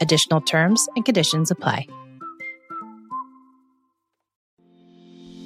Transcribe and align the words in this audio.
Additional 0.00 0.40
terms 0.40 0.88
and 0.96 1.04
conditions 1.04 1.50
apply. 1.50 1.86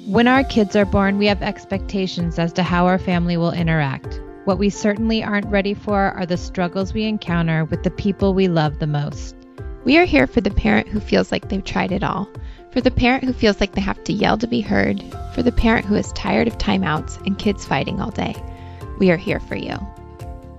When 0.07 0.27
our 0.27 0.43
kids 0.43 0.75
are 0.75 0.85
born, 0.85 1.17
we 1.17 1.25
have 1.25 1.41
expectations 1.41 2.39
as 2.39 2.53
to 2.53 2.63
how 2.63 2.85
our 2.85 2.99
family 2.99 3.37
will 3.37 3.51
interact. 3.51 4.21
What 4.45 4.59
we 4.59 4.69
certainly 4.69 5.23
aren't 5.23 5.47
ready 5.47 5.73
for 5.73 6.11
are 6.11 6.25
the 6.25 6.37
struggles 6.37 6.93
we 6.93 7.05
encounter 7.05 7.65
with 7.65 7.83
the 7.83 7.89
people 7.89 8.33
we 8.33 8.47
love 8.47 8.79
the 8.79 8.87
most. 8.87 9.35
We 9.83 9.97
are 9.97 10.05
here 10.05 10.27
for 10.27 10.41
the 10.41 10.51
parent 10.51 10.87
who 10.87 10.99
feels 10.99 11.31
like 11.31 11.49
they've 11.49 11.63
tried 11.63 11.91
it 11.91 12.03
all, 12.03 12.29
for 12.71 12.81
the 12.81 12.91
parent 12.91 13.23
who 13.23 13.33
feels 13.33 13.59
like 13.59 13.73
they 13.73 13.81
have 13.81 14.03
to 14.03 14.13
yell 14.13 14.37
to 14.37 14.47
be 14.47 14.61
heard, 14.61 15.03
for 15.33 15.41
the 15.41 15.51
parent 15.51 15.85
who 15.85 15.95
is 15.95 16.11
tired 16.13 16.47
of 16.47 16.57
timeouts 16.59 17.17
and 17.25 17.39
kids 17.39 17.65
fighting 17.65 17.99
all 17.99 18.11
day. 18.11 18.35
We 18.99 19.09
are 19.11 19.17
here 19.17 19.39
for 19.39 19.55
you. 19.55 19.75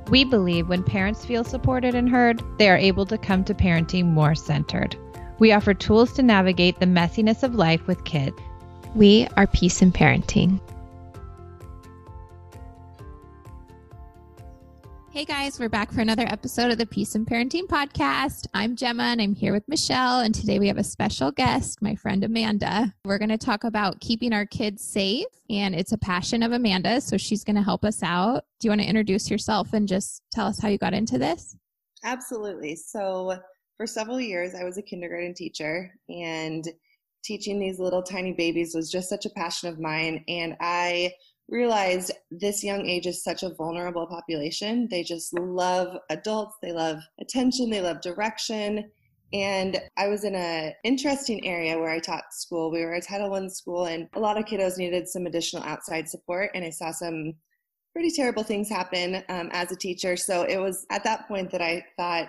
We 0.09 0.25
believe 0.25 0.69
when 0.69 0.83
parents 0.83 1.25
feel 1.25 1.45
supported 1.45 1.95
and 1.95 2.09
heard, 2.09 2.43
they 2.59 2.71
are 2.71 2.77
able 2.77 3.07
to 3.07 3.19
come 3.19 3.45
to 3.45 3.55
parenting 3.55 4.07
more 4.07 4.35
centered. 4.35 4.97
We 5.39 5.53
offer 5.53 5.75
tools 5.75 6.13
to 6.15 6.23
navigate 6.23 6.79
the 6.79 6.87
messiness 6.87 7.43
of 7.43 7.55
life 7.55 7.87
with 7.87 8.05
kids 8.05 8.41
we 8.97 9.29
are 9.37 9.47
Peace 9.47 9.83
in 9.83 9.93
Parenting. 9.93 10.59
Hey 15.17 15.25
guys, 15.25 15.59
we're 15.59 15.71
back 15.71 15.93
for 15.93 16.03
another 16.03 16.27
episode 16.27 16.71
of 16.71 16.77
the 16.77 16.85
Peace 16.85 17.15
in 17.15 17.25
Parenting 17.25 17.63
podcast. 17.63 18.49
I'm 18.53 18.77
Gemma 18.77 19.05
and 19.05 19.19
I'm 19.19 19.35
here 19.35 19.55
with 19.55 19.67
Michelle. 19.67 20.21
And 20.21 20.35
today 20.35 20.59
we 20.59 20.69
have 20.69 20.77
a 20.77 20.85
special 20.85 21.33
guest, 21.33 21.81
my 21.81 21.95
friend 21.95 22.23
Amanda. 22.23 22.93
We're 23.03 23.17
going 23.17 23.31
to 23.31 23.39
talk 23.39 23.65
about 23.65 23.99
keeping 24.01 24.35
our 24.35 24.45
kids 24.45 24.85
safe, 24.85 25.25
and 25.49 25.75
it's 25.75 25.93
a 25.93 25.97
passion 25.97 26.43
of 26.43 26.53
Amanda. 26.53 27.01
So 27.01 27.17
she's 27.17 27.45
going 27.45 27.57
to 27.57 27.63
help 27.63 27.83
us 27.83 28.03
out. 28.03 28.45
Do 28.61 28.67
you 28.67 28.71
want 28.71 28.83
to 28.83 28.87
introduce 28.87 29.31
yourself 29.31 29.73
and 29.73 29.89
just 29.89 30.21
tell 30.33 30.49
us 30.49 30.61
how 30.61 30.69
you 30.69 30.77
got 30.77 30.93
into 30.93 31.17
this? 31.17 31.57
Absolutely. 32.05 32.77
So, 32.77 33.39
for 33.79 33.87
several 33.87 34.21
years, 34.21 34.55
I 34.55 34.65
was 34.65 34.77
a 34.77 34.83
kindergarten 34.83 35.33
teacher 35.33 35.95
and 36.11 36.69
teaching 37.25 37.59
these 37.59 37.79
little 37.79 38.03
tiny 38.03 38.35
babies 38.35 38.75
was 38.75 38.91
just 38.91 39.09
such 39.09 39.25
a 39.25 39.31
passion 39.31 39.71
of 39.71 39.81
mine. 39.81 40.27
And 40.29 40.59
I 40.61 41.15
realized 41.49 42.13
this 42.31 42.65
young 42.65 42.87
age 42.87 43.07
is 43.07 43.23
such 43.23 43.43
a 43.43 43.55
vulnerable 43.55 44.07
population. 44.07 44.89
They 44.91 45.03
just 45.03 45.33
love 45.39 45.97
adults, 46.11 46.57
they 46.61 46.73
love 46.73 46.99
attention, 47.21 47.71
they 47.71 47.81
love 47.81 48.01
direction. 48.01 48.91
And 49.33 49.81
I 49.97 50.09
was 50.09 50.25
in 50.25 50.35
an 50.35 50.73
interesting 50.85 51.47
area 51.47 51.79
where 51.79 51.91
I 51.91 51.99
taught 51.99 52.33
school. 52.33 52.71
We 52.71 52.85
were 52.85 52.95
a 52.95 53.01
Title 53.01 53.33
I 53.35 53.49
school, 53.49 53.87
and 53.87 54.09
a 54.15 54.21
lot 54.21 54.39
of 54.39 54.45
kiddos 54.45 54.79
needed 54.79 55.09
some 55.09 55.27
additional 55.27 55.65
outside 55.65 56.09
support. 56.09 56.51
And 56.55 56.65
I 56.65 56.71
saw 56.71 56.93
some 56.93 57.35
pretty 57.93 58.11
terrible 58.11 58.45
things 58.45 58.69
happen 58.69 59.25
um, 59.29 59.51
as 59.53 59.73
a 59.73 59.77
teacher. 59.77 60.17
So 60.17 60.43
it 60.43 60.59
was 60.59 60.87
at 60.91 61.03
that 61.05 61.27
point 61.27 61.51
that 61.51 61.63
I 61.63 61.85
thought, 61.97 62.29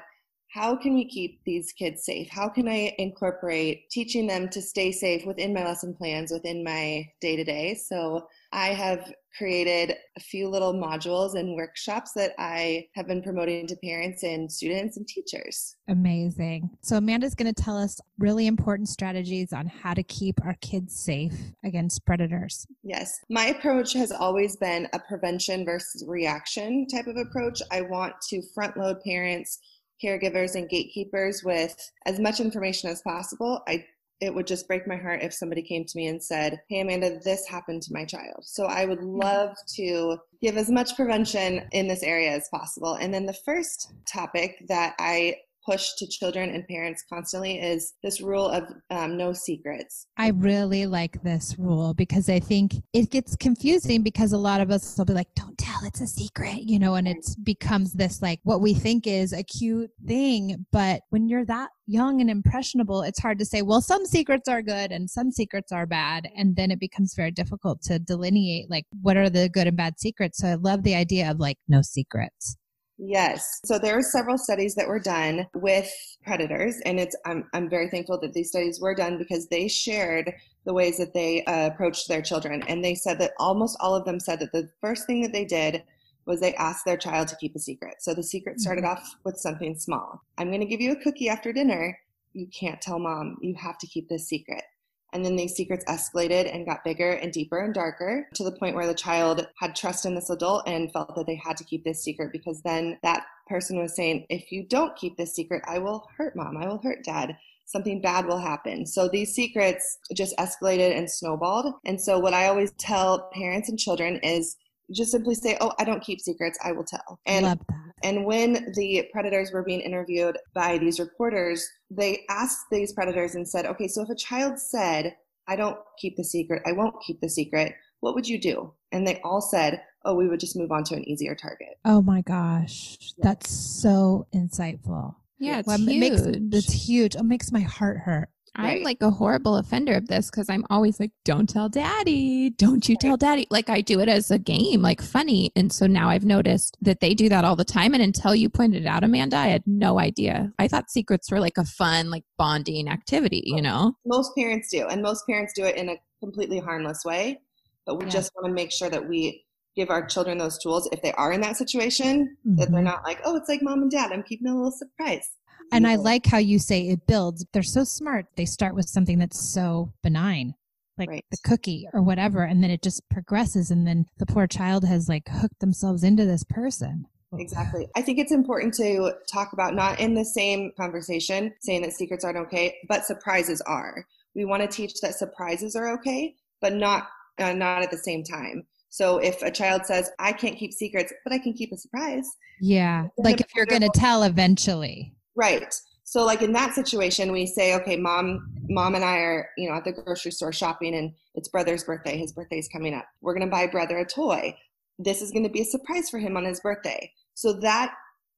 how 0.49 0.75
can 0.75 0.95
we 0.95 1.07
keep 1.07 1.41
these 1.45 1.71
kids 1.73 2.05
safe? 2.05 2.29
How 2.29 2.47
can 2.47 2.67
I 2.67 2.95
incorporate 2.97 3.89
teaching 3.91 4.25
them 4.25 4.49
to 4.49 4.61
stay 4.61 4.91
safe 4.91 5.25
within 5.25 5.53
my 5.53 5.65
lesson 5.65 5.93
plans, 5.93 6.31
within 6.31 6.63
my 6.63 7.05
day 7.21 7.35
to 7.35 7.43
day? 7.43 7.75
So 7.75 8.27
I 8.57 8.73
have 8.73 9.13
created 9.37 9.95
a 10.17 10.19
few 10.19 10.49
little 10.49 10.73
modules 10.73 11.35
and 11.35 11.53
workshops 11.53 12.13
that 12.15 12.31
I 12.39 12.87
have 12.95 13.05
been 13.05 13.21
promoting 13.21 13.67
to 13.67 13.75
parents 13.83 14.23
and 14.23 14.51
students 14.51 14.97
and 14.97 15.07
teachers. 15.07 15.75
Amazing. 15.87 16.71
So, 16.81 16.97
Amanda's 16.97 17.35
going 17.35 17.53
to 17.53 17.63
tell 17.63 17.77
us 17.77 18.01
really 18.17 18.47
important 18.47 18.89
strategies 18.89 19.53
on 19.53 19.67
how 19.67 19.93
to 19.93 20.01
keep 20.01 20.43
our 20.43 20.55
kids 20.59 20.99
safe 20.99 21.35
against 21.63 22.03
predators. 22.03 22.65
Yes. 22.81 23.19
My 23.29 23.45
approach 23.45 23.93
has 23.93 24.11
always 24.11 24.55
been 24.55 24.87
a 24.91 24.99
prevention 25.07 25.63
versus 25.63 26.03
reaction 26.07 26.87
type 26.87 27.05
of 27.05 27.15
approach. 27.15 27.61
I 27.71 27.81
want 27.81 28.15
to 28.29 28.41
front 28.55 28.75
load 28.75 29.01
parents 29.01 29.59
caregivers 30.03 30.55
and 30.55 30.69
gatekeepers 30.69 31.43
with 31.43 31.75
as 32.05 32.19
much 32.19 32.39
information 32.39 32.89
as 32.89 33.01
possible. 33.01 33.61
I 33.67 33.85
it 34.19 34.33
would 34.33 34.47
just 34.47 34.67
break 34.67 34.87
my 34.87 34.95
heart 34.95 35.21
if 35.21 35.33
somebody 35.33 35.61
came 35.61 35.85
to 35.85 35.97
me 35.97 36.07
and 36.07 36.21
said, 36.21 36.61
Hey, 36.69 36.81
Amanda, 36.81 37.19
this 37.23 37.47
happened 37.47 37.81
to 37.83 37.93
my 37.93 38.05
child. 38.05 38.43
So 38.43 38.65
I 38.65 38.85
would 38.85 38.99
mm-hmm. 38.99 39.21
love 39.21 39.55
to 39.75 40.17
give 40.41 40.57
as 40.57 40.69
much 40.69 40.95
prevention 40.95 41.67
in 41.71 41.87
this 41.87 42.03
area 42.03 42.31
as 42.31 42.49
possible. 42.49 42.95
And 42.95 43.13
then 43.13 43.25
the 43.25 43.37
first 43.45 43.93
topic 44.11 44.65
that 44.67 44.95
I 44.99 45.35
push 45.69 45.93
to 45.97 46.07
children 46.07 46.49
and 46.49 46.65
parents 46.67 47.03
constantly 47.11 47.59
is 47.59 47.93
this 48.03 48.21
rule 48.21 48.47
of 48.47 48.63
um, 48.89 49.17
no 49.17 49.33
secrets. 49.33 50.07
I 50.17 50.29
really 50.29 50.85
like 50.85 51.21
this 51.23 51.55
rule 51.57 51.93
because 51.93 52.29
I 52.29 52.39
think 52.39 52.75
it 52.93 53.11
gets 53.11 53.35
confusing 53.35 54.01
because 54.01 54.31
a 54.31 54.37
lot 54.37 54.61
of 54.61 54.71
us 54.71 54.97
will 54.97 55.05
be 55.05 55.13
like, 55.13 55.27
don't 55.35 55.57
tell, 55.57 55.79
it's 55.83 56.01
a 56.01 56.07
secret, 56.07 56.63
you 56.63 56.79
know, 56.79 56.95
and 56.95 57.07
it 57.07 57.25
becomes 57.43 57.93
this 57.93 58.21
like 58.21 58.39
what 58.43 58.61
we 58.61 58.73
think 58.73 59.07
is 59.07 59.33
a 59.33 59.43
cute 59.43 59.91
thing. 60.05 60.65
But 60.71 61.01
when 61.09 61.27
you're 61.27 61.45
that 61.45 61.69
young 61.85 62.21
and 62.21 62.29
impressionable, 62.29 63.01
it's 63.01 63.19
hard 63.19 63.39
to 63.39 63.45
say, 63.45 63.61
well, 63.61 63.81
some 63.81 64.05
secrets 64.05 64.47
are 64.47 64.61
good 64.61 64.91
and 64.91 65.09
some 65.09 65.31
secrets 65.31 65.71
are 65.71 65.85
bad. 65.85 66.29
And 66.35 66.55
then 66.55 66.71
it 66.71 66.79
becomes 66.79 67.13
very 67.15 67.31
difficult 67.31 67.81
to 67.83 67.99
delineate 67.99 68.69
like 68.69 68.85
what 69.01 69.17
are 69.17 69.29
the 69.29 69.49
good 69.49 69.67
and 69.67 69.77
bad 69.77 69.99
secrets. 69.99 70.39
So 70.39 70.47
I 70.47 70.55
love 70.55 70.83
the 70.83 70.95
idea 70.95 71.29
of 71.29 71.39
like 71.39 71.57
no 71.67 71.81
secrets. 71.81 72.57
Yes. 72.99 73.59
So 73.63 73.77
there 73.77 73.97
are 73.97 74.01
several 74.01 74.37
studies 74.37 74.73
that 74.75 74.87
were 74.87 74.99
done 74.99 75.45
with 75.53 75.91
predators, 76.25 76.79
and 76.85 76.99
it's 76.99 77.15
I'm 77.25 77.47
I'm 77.53 77.69
very 77.69 77.89
thankful 77.89 78.19
that 78.21 78.33
these 78.33 78.49
studies 78.49 78.79
were 78.81 78.95
done 78.95 79.19
because 79.19 79.47
they 79.47 79.67
shared 79.67 80.33
the 80.65 80.73
ways 80.73 80.97
that 80.97 81.13
they 81.13 81.43
uh, 81.45 81.67
approached 81.67 82.07
their 82.07 82.23
children, 82.23 82.63
and 82.67 82.83
they 82.83 82.95
said 82.95 83.19
that 83.19 83.33
almost 83.37 83.77
all 83.79 83.95
of 83.95 84.05
them 84.05 84.19
said 84.19 84.39
that 84.39 84.51
the 84.51 84.69
first 84.81 85.05
thing 85.05 85.21
that 85.21 85.31
they 85.31 85.45
did 85.45 85.83
was 86.25 86.39
they 86.39 86.55
asked 86.55 86.85
their 86.85 86.97
child 86.97 87.27
to 87.27 87.37
keep 87.37 87.55
a 87.55 87.59
secret. 87.59 87.95
So 87.99 88.13
the 88.13 88.23
secret 88.23 88.59
started 88.59 88.83
mm-hmm. 88.83 88.97
off 88.97 89.15
with 89.23 89.37
something 89.37 89.77
small. 89.77 90.21
I'm 90.37 90.49
going 90.49 90.59
to 90.59 90.65
give 90.65 90.81
you 90.81 90.91
a 90.91 91.01
cookie 91.01 91.29
after 91.29 91.53
dinner. 91.53 91.97
You 92.33 92.47
can't 92.47 92.81
tell 92.81 92.99
mom. 92.99 93.37
You 93.41 93.55
have 93.55 93.77
to 93.77 93.87
keep 93.87 94.09
this 94.09 94.27
secret. 94.27 94.63
And 95.13 95.23
then 95.23 95.35
these 95.35 95.55
secrets 95.55 95.85
escalated 95.85 96.53
and 96.53 96.65
got 96.65 96.83
bigger 96.83 97.11
and 97.11 97.31
deeper 97.31 97.59
and 97.59 97.73
darker 97.73 98.27
to 98.33 98.43
the 98.43 98.51
point 98.51 98.75
where 98.75 98.87
the 98.87 98.93
child 98.93 99.47
had 99.59 99.75
trust 99.75 100.05
in 100.05 100.15
this 100.15 100.29
adult 100.29 100.67
and 100.67 100.91
felt 100.91 101.15
that 101.15 101.25
they 101.25 101.39
had 101.43 101.57
to 101.57 101.63
keep 101.63 101.83
this 101.83 102.03
secret 102.03 102.31
because 102.31 102.61
then 102.61 102.97
that 103.03 103.23
person 103.47 103.79
was 103.79 103.95
saying, 103.95 104.25
if 104.29 104.51
you 104.51 104.63
don't 104.63 104.95
keep 104.97 105.15
this 105.17 105.33
secret, 105.33 105.63
I 105.65 105.79
will 105.79 106.07
hurt 106.17 106.35
mom, 106.35 106.57
I 106.57 106.67
will 106.67 106.79
hurt 106.79 107.03
dad. 107.03 107.37
Something 107.65 108.01
bad 108.01 108.25
will 108.25 108.37
happen. 108.37 108.85
So 108.85 109.09
these 109.09 109.33
secrets 109.33 109.97
just 110.13 110.37
escalated 110.37 110.97
and 110.97 111.09
snowballed. 111.09 111.73
And 111.83 111.99
so, 111.99 112.17
what 112.17 112.33
I 112.33 112.47
always 112.47 112.71
tell 112.77 113.29
parents 113.33 113.67
and 113.67 113.77
children 113.77 114.21
is 114.23 114.55
just 114.91 115.11
simply 115.11 115.35
say, 115.35 115.57
"Oh, 115.61 115.73
I 115.79 115.83
don't 115.83 116.03
keep 116.03 116.19
secrets. 116.19 116.57
I 116.63 116.71
will 116.71 116.83
tell." 116.83 117.19
And 117.25 117.45
Love 117.45 117.59
that. 117.67 117.93
and 118.03 118.25
when 118.25 118.71
the 118.75 119.07
predators 119.11 119.51
were 119.51 119.63
being 119.63 119.81
interviewed 119.81 120.37
by 120.53 120.77
these 120.77 120.99
reporters, 120.99 121.67
they 121.89 122.25
asked 122.29 122.65
these 122.71 122.93
predators 122.93 123.35
and 123.35 123.47
said, 123.47 123.65
"Okay, 123.65 123.87
so 123.87 124.01
if 124.01 124.09
a 124.09 124.15
child 124.15 124.59
said, 124.59 125.15
"I 125.47 125.55
don't 125.55 125.79
keep 125.97 126.15
the 126.17 126.23
secret. 126.23 126.61
I 126.65 126.71
won't 126.71 126.95
keep 127.05 127.21
the 127.21 127.29
secret," 127.29 127.73
what 127.99 128.15
would 128.15 128.27
you 128.27 128.39
do?" 128.39 128.73
And 128.91 129.05
they 129.05 129.19
all 129.21 129.41
said, 129.41 129.81
"Oh, 130.05 130.15
we 130.15 130.27
would 130.27 130.39
just 130.39 130.55
move 130.55 130.71
on 130.71 130.83
to 130.85 130.95
an 130.95 131.07
easier 131.07 131.35
target." 131.35 131.79
Oh 131.85 132.01
my 132.01 132.21
gosh, 132.21 133.13
that's 133.17 133.49
so 133.49 134.27
insightful. 134.33 135.15
Yeah, 135.39 135.59
it's 135.59 135.67
well, 135.67 135.77
huge. 135.77 136.03
It 136.03 136.41
makes, 136.41 136.65
it's 136.65 136.73
huge. 136.73 137.15
It 137.15 137.23
makes 137.23 137.51
my 137.51 137.61
heart 137.61 137.99
hurt 137.99 138.29
I'm 138.55 138.83
like 138.83 139.01
a 139.01 139.11
horrible 139.11 139.57
offender 139.57 139.93
of 139.93 140.07
this 140.07 140.29
because 140.29 140.49
I'm 140.49 140.65
always 140.69 140.99
like, 140.99 141.11
don't 141.25 141.47
tell 141.47 141.69
daddy, 141.69 142.49
don't 142.51 142.87
you 142.87 142.95
tell 142.95 143.17
daddy. 143.17 143.47
Like 143.49 143.69
I 143.69 143.81
do 143.81 143.99
it 143.99 144.09
as 144.09 144.31
a 144.31 144.39
game, 144.39 144.81
like 144.81 145.01
funny. 145.01 145.51
And 145.55 145.71
so 145.71 145.87
now 145.87 146.09
I've 146.09 146.25
noticed 146.25 146.77
that 146.81 146.99
they 146.99 147.13
do 147.13 147.29
that 147.29 147.45
all 147.45 147.55
the 147.55 147.65
time. 147.65 147.93
And 147.93 148.03
until 148.03 148.35
you 148.35 148.49
pointed 148.49 148.83
it 148.83 148.87
out, 148.87 149.03
Amanda, 149.03 149.37
I 149.37 149.47
had 149.47 149.63
no 149.65 149.99
idea. 149.99 150.51
I 150.59 150.67
thought 150.67 150.89
secrets 150.89 151.31
were 151.31 151.39
like 151.39 151.57
a 151.57 151.65
fun, 151.65 152.09
like 152.09 152.23
bonding 152.37 152.87
activity, 152.87 153.43
you 153.45 153.61
know? 153.61 153.93
Most 154.05 154.31
parents 154.37 154.69
do. 154.71 154.87
And 154.87 155.01
most 155.01 155.25
parents 155.27 155.53
do 155.55 155.63
it 155.63 155.75
in 155.75 155.89
a 155.89 155.97
completely 156.19 156.59
harmless 156.59 157.03
way. 157.05 157.39
But 157.85 157.99
we 157.99 158.05
yeah. 158.05 158.11
just 158.11 158.31
want 158.35 158.47
to 158.47 158.53
make 158.53 158.71
sure 158.71 158.89
that 158.89 159.07
we 159.07 159.45
give 159.77 159.89
our 159.89 160.05
children 160.05 160.37
those 160.37 160.57
tools 160.57 160.89
if 160.91 161.01
they 161.01 161.13
are 161.13 161.31
in 161.31 161.39
that 161.41 161.55
situation, 161.55 162.35
mm-hmm. 162.45 162.55
that 162.57 162.71
they're 162.71 162.79
mm-hmm. 162.79 162.85
not 162.85 163.03
like, 163.03 163.21
oh, 163.23 163.35
it's 163.35 163.47
like 163.47 163.61
mom 163.61 163.83
and 163.83 163.91
dad. 163.91 164.11
I'm 164.11 164.23
keeping 164.23 164.47
a 164.47 164.55
little 164.55 164.71
surprise. 164.71 165.29
And 165.71 165.87
I 165.87 165.95
like 165.95 166.25
how 166.25 166.37
you 166.37 166.59
say 166.59 166.87
it 166.87 167.07
builds. 167.07 167.45
They're 167.51 167.63
so 167.63 167.83
smart. 167.83 168.25
They 168.35 168.45
start 168.45 168.75
with 168.75 168.87
something 168.87 169.19
that's 169.19 169.39
so 169.39 169.93
benign, 170.01 170.55
like 170.97 171.09
right. 171.09 171.25
the 171.31 171.37
cookie 171.43 171.87
or 171.93 172.01
whatever, 172.01 172.43
and 172.43 172.63
then 172.63 172.71
it 172.71 172.81
just 172.81 173.07
progresses. 173.09 173.71
And 173.71 173.85
then 173.85 174.05
the 174.17 174.25
poor 174.25 174.47
child 174.47 174.85
has 174.85 175.09
like 175.09 175.27
hooked 175.29 175.59
themselves 175.59 176.03
into 176.03 176.25
this 176.25 176.43
person. 176.43 177.05
Exactly. 177.37 177.87
I 177.95 178.01
think 178.01 178.19
it's 178.19 178.31
important 178.31 178.73
to 178.75 179.13
talk 179.31 179.53
about 179.53 179.75
not 179.75 179.99
in 179.99 180.13
the 180.13 180.23
same 180.23 180.71
conversation 180.77 181.53
saying 181.59 181.81
that 181.81 181.93
secrets 181.93 182.23
aren't 182.23 182.37
okay, 182.37 182.77
but 182.87 183.05
surprises 183.05 183.61
are. 183.61 184.05
We 184.33 184.45
want 184.45 184.61
to 184.63 184.67
teach 184.67 184.93
that 185.01 185.15
surprises 185.15 185.75
are 185.75 185.93
okay, 185.95 186.35
but 186.61 186.73
not 186.73 187.07
uh, 187.39 187.53
not 187.53 187.83
at 187.83 187.91
the 187.91 187.97
same 187.97 188.23
time. 188.23 188.65
So 188.89 189.17
if 189.17 189.41
a 189.41 189.51
child 189.51 189.85
says, 189.85 190.09
"I 190.19 190.31
can't 190.31 190.57
keep 190.57 190.71
secrets, 190.71 191.13
but 191.23 191.33
I 191.33 191.39
can 191.39 191.53
keep 191.53 191.71
a 191.71 191.77
surprise," 191.77 192.27
yeah, 192.61 193.07
like 193.17 193.41
if 193.41 193.47
you're 193.55 193.65
going 193.65 193.81
to 193.81 193.91
tell 193.93 194.23
eventually, 194.23 195.13
Right. 195.37 195.73
So 196.03 196.25
like 196.25 196.41
in 196.41 196.51
that 196.53 196.73
situation, 196.73 197.31
we 197.31 197.45
say, 197.45 197.75
okay, 197.75 197.95
mom, 197.95 198.53
mom 198.69 198.95
and 198.95 199.05
I 199.05 199.17
are, 199.17 199.49
you 199.57 199.69
know, 199.69 199.75
at 199.75 199.85
the 199.85 199.91
grocery 199.91 200.31
store 200.31 200.51
shopping 200.51 200.95
and 200.95 201.13
it's 201.35 201.47
brother's 201.47 201.83
birthday. 201.83 202.17
His 202.17 202.33
birthday's 202.33 202.67
coming 202.67 202.93
up. 202.93 203.05
We're 203.21 203.33
going 203.33 203.45
to 203.45 203.51
buy 203.51 203.67
brother 203.67 203.99
a 203.99 204.05
toy. 204.05 204.57
This 204.97 205.21
is 205.21 205.31
going 205.31 205.43
to 205.43 205.49
be 205.49 205.61
a 205.61 205.65
surprise 205.65 206.09
for 206.09 206.17
him 206.17 206.35
on 206.35 206.43
his 206.43 206.59
birthday. 206.59 207.11
So 207.35 207.53
that 207.59 207.93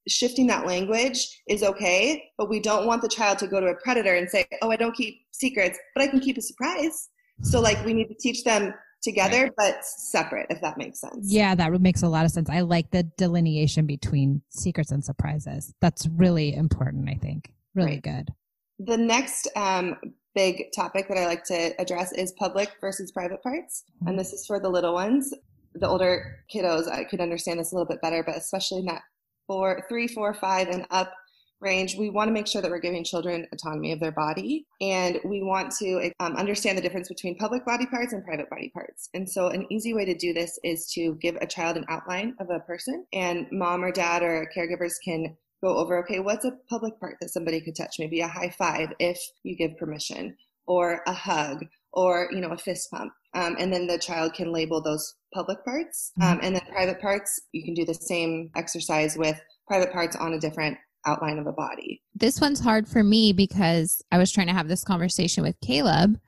shifting 0.08 0.46
that 0.48 0.66
language 0.66 1.40
is 1.48 1.62
okay, 1.62 2.30
but 2.36 2.50
we 2.50 2.60
don't 2.60 2.86
want 2.86 3.02
the 3.02 3.08
child 3.08 3.38
to 3.38 3.46
go 3.46 3.60
to 3.60 3.68
a 3.68 3.76
predator 3.76 4.16
and 4.16 4.28
say, 4.28 4.44
oh, 4.60 4.70
I 4.70 4.76
don't 4.76 4.94
keep 4.94 5.22
secrets, 5.30 5.78
but 5.94 6.02
I 6.02 6.08
can 6.08 6.20
keep 6.20 6.36
a 6.36 6.42
surprise. 6.42 7.08
So 7.42 7.60
like 7.60 7.82
we 7.84 7.94
need 7.94 8.08
to 8.08 8.14
teach 8.14 8.44
them 8.44 8.74
together 9.02 9.44
right. 9.44 9.52
but 9.56 9.84
separate 9.84 10.46
if 10.50 10.60
that 10.60 10.76
makes 10.76 11.00
sense 11.00 11.32
yeah 11.32 11.54
that 11.54 11.72
makes 11.80 12.02
a 12.02 12.08
lot 12.08 12.24
of 12.24 12.30
sense 12.30 12.48
i 12.50 12.60
like 12.60 12.90
the 12.90 13.02
delineation 13.16 13.86
between 13.86 14.42
secrets 14.50 14.90
and 14.90 15.04
surprises 15.04 15.72
that's 15.80 16.06
really 16.16 16.54
important 16.54 17.08
i 17.08 17.14
think 17.14 17.52
really 17.74 17.92
right. 17.92 18.02
good 18.02 18.34
the 18.78 18.96
next 18.96 19.48
um, 19.56 19.96
big 20.34 20.64
topic 20.74 21.08
that 21.08 21.18
i 21.18 21.26
like 21.26 21.44
to 21.44 21.72
address 21.80 22.12
is 22.12 22.32
public 22.32 22.70
versus 22.80 23.10
private 23.12 23.42
parts 23.42 23.84
mm-hmm. 23.96 24.08
and 24.08 24.18
this 24.18 24.32
is 24.32 24.46
for 24.46 24.60
the 24.60 24.68
little 24.68 24.94
ones 24.94 25.32
the 25.74 25.88
older 25.88 26.38
kiddos 26.54 26.90
i 26.90 27.04
could 27.04 27.20
understand 27.20 27.58
this 27.58 27.72
a 27.72 27.74
little 27.74 27.88
bit 27.88 28.00
better 28.02 28.22
but 28.24 28.36
especially 28.36 28.82
not 28.82 29.02
four 29.46 29.84
three 29.88 30.06
four 30.06 30.34
five 30.34 30.68
and 30.68 30.86
up 30.90 31.12
range, 31.60 31.96
we 31.96 32.10
want 32.10 32.28
to 32.28 32.32
make 32.32 32.46
sure 32.46 32.62
that 32.62 32.70
we're 32.70 32.80
giving 32.80 33.04
children 33.04 33.46
autonomy 33.52 33.92
of 33.92 34.00
their 34.00 34.12
body. 34.12 34.66
And 34.80 35.18
we 35.24 35.42
want 35.42 35.72
to 35.78 36.10
um, 36.20 36.36
understand 36.36 36.78
the 36.78 36.82
difference 36.82 37.08
between 37.08 37.36
public 37.36 37.64
body 37.64 37.86
parts 37.86 38.12
and 38.12 38.24
private 38.24 38.50
body 38.50 38.70
parts. 38.70 39.08
And 39.14 39.28
so, 39.28 39.48
an 39.48 39.66
easy 39.70 39.94
way 39.94 40.04
to 40.04 40.14
do 40.14 40.32
this 40.32 40.58
is 40.64 40.90
to 40.92 41.16
give 41.20 41.36
a 41.36 41.46
child 41.46 41.76
an 41.76 41.84
outline 41.88 42.34
of 42.40 42.50
a 42.50 42.60
person, 42.60 43.04
and 43.12 43.46
mom 43.52 43.84
or 43.84 43.92
dad 43.92 44.22
or 44.22 44.50
caregivers 44.56 44.94
can 45.04 45.36
go 45.62 45.76
over 45.76 45.98
okay, 45.98 46.20
what's 46.20 46.44
a 46.44 46.56
public 46.68 46.98
part 46.98 47.16
that 47.20 47.30
somebody 47.30 47.60
could 47.60 47.76
touch? 47.76 47.96
Maybe 47.98 48.20
a 48.20 48.28
high 48.28 48.50
five 48.56 48.92
if 48.98 49.20
you 49.42 49.56
give 49.56 49.76
permission, 49.76 50.36
or 50.66 51.02
a 51.06 51.12
hug, 51.12 51.66
or 51.92 52.28
you 52.32 52.40
know, 52.40 52.50
a 52.50 52.58
fist 52.58 52.90
pump. 52.90 53.12
Um, 53.34 53.56
and 53.58 53.72
then 53.72 53.86
the 53.86 53.98
child 53.98 54.34
can 54.34 54.52
label 54.52 54.80
those 54.80 55.14
public 55.32 55.64
parts. 55.64 56.12
Mm-hmm. 56.18 56.32
Um, 56.32 56.40
and 56.42 56.54
then 56.54 56.62
private 56.70 57.00
parts, 57.00 57.40
you 57.52 57.64
can 57.64 57.74
do 57.74 57.84
the 57.84 57.94
same 57.94 58.50
exercise 58.56 59.16
with 59.16 59.40
private 59.68 59.92
parts 59.92 60.16
on 60.16 60.32
a 60.32 60.40
different 60.40 60.76
outline 61.06 61.38
of 61.38 61.46
a 61.46 61.52
body. 61.52 62.02
This 62.14 62.40
one's 62.40 62.60
hard 62.60 62.88
for 62.88 63.02
me 63.02 63.32
because 63.32 64.02
I 64.12 64.18
was 64.18 64.30
trying 64.30 64.48
to 64.48 64.52
have 64.52 64.68
this 64.68 64.84
conversation 64.84 65.42
with 65.42 65.60
Caleb 65.60 66.18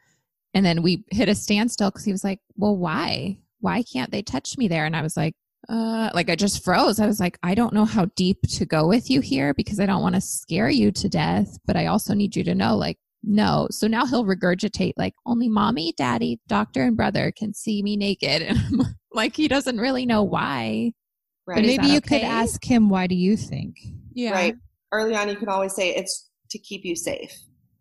and 0.54 0.64
then 0.64 0.82
we 0.82 1.04
hit 1.10 1.28
a 1.28 1.34
standstill 1.34 1.90
because 1.90 2.04
he 2.04 2.12
was 2.12 2.24
like, 2.24 2.40
Well, 2.56 2.76
why? 2.76 3.38
Why 3.60 3.82
can't 3.82 4.10
they 4.10 4.22
touch 4.22 4.58
me 4.58 4.68
there? 4.68 4.84
And 4.84 4.96
I 4.96 5.02
was 5.02 5.16
like, 5.16 5.34
uh, 5.68 6.10
like 6.14 6.28
I 6.28 6.36
just 6.36 6.64
froze. 6.64 6.98
I 6.98 7.06
was 7.06 7.20
like, 7.20 7.38
I 7.42 7.54
don't 7.54 7.72
know 7.72 7.84
how 7.84 8.06
deep 8.16 8.42
to 8.42 8.66
go 8.66 8.88
with 8.88 9.08
you 9.08 9.20
here 9.20 9.54
because 9.54 9.78
I 9.78 9.86
don't 9.86 10.02
want 10.02 10.16
to 10.16 10.20
scare 10.20 10.68
you 10.68 10.90
to 10.90 11.08
death, 11.08 11.58
but 11.64 11.76
I 11.76 11.86
also 11.86 12.14
need 12.14 12.34
you 12.34 12.42
to 12.44 12.54
know, 12.54 12.76
like, 12.76 12.98
no. 13.22 13.68
So 13.70 13.86
now 13.86 14.04
he'll 14.04 14.24
regurgitate 14.24 14.94
like 14.96 15.14
only 15.24 15.48
mommy, 15.48 15.94
daddy, 15.96 16.40
doctor, 16.48 16.82
and 16.82 16.96
brother 16.96 17.30
can 17.30 17.54
see 17.54 17.82
me 17.82 17.96
naked. 17.96 18.42
And 18.58 18.96
like 19.12 19.36
he 19.36 19.46
doesn't 19.46 19.78
really 19.78 20.06
know 20.06 20.22
why. 20.22 20.92
Right. 21.46 21.56
But 21.56 21.64
maybe 21.66 21.88
you 21.88 21.98
okay? 21.98 22.20
could 22.20 22.26
ask 22.26 22.64
him, 22.64 22.88
why 22.88 23.06
do 23.06 23.14
you 23.14 23.36
think? 23.36 23.76
Yeah. 24.14 24.32
Right. 24.32 24.54
Early 24.92 25.14
on, 25.14 25.28
you 25.28 25.36
can 25.36 25.48
always 25.48 25.74
say 25.74 25.94
it's 25.94 26.30
to 26.50 26.58
keep 26.58 26.84
you 26.84 26.94
safe 26.94 27.32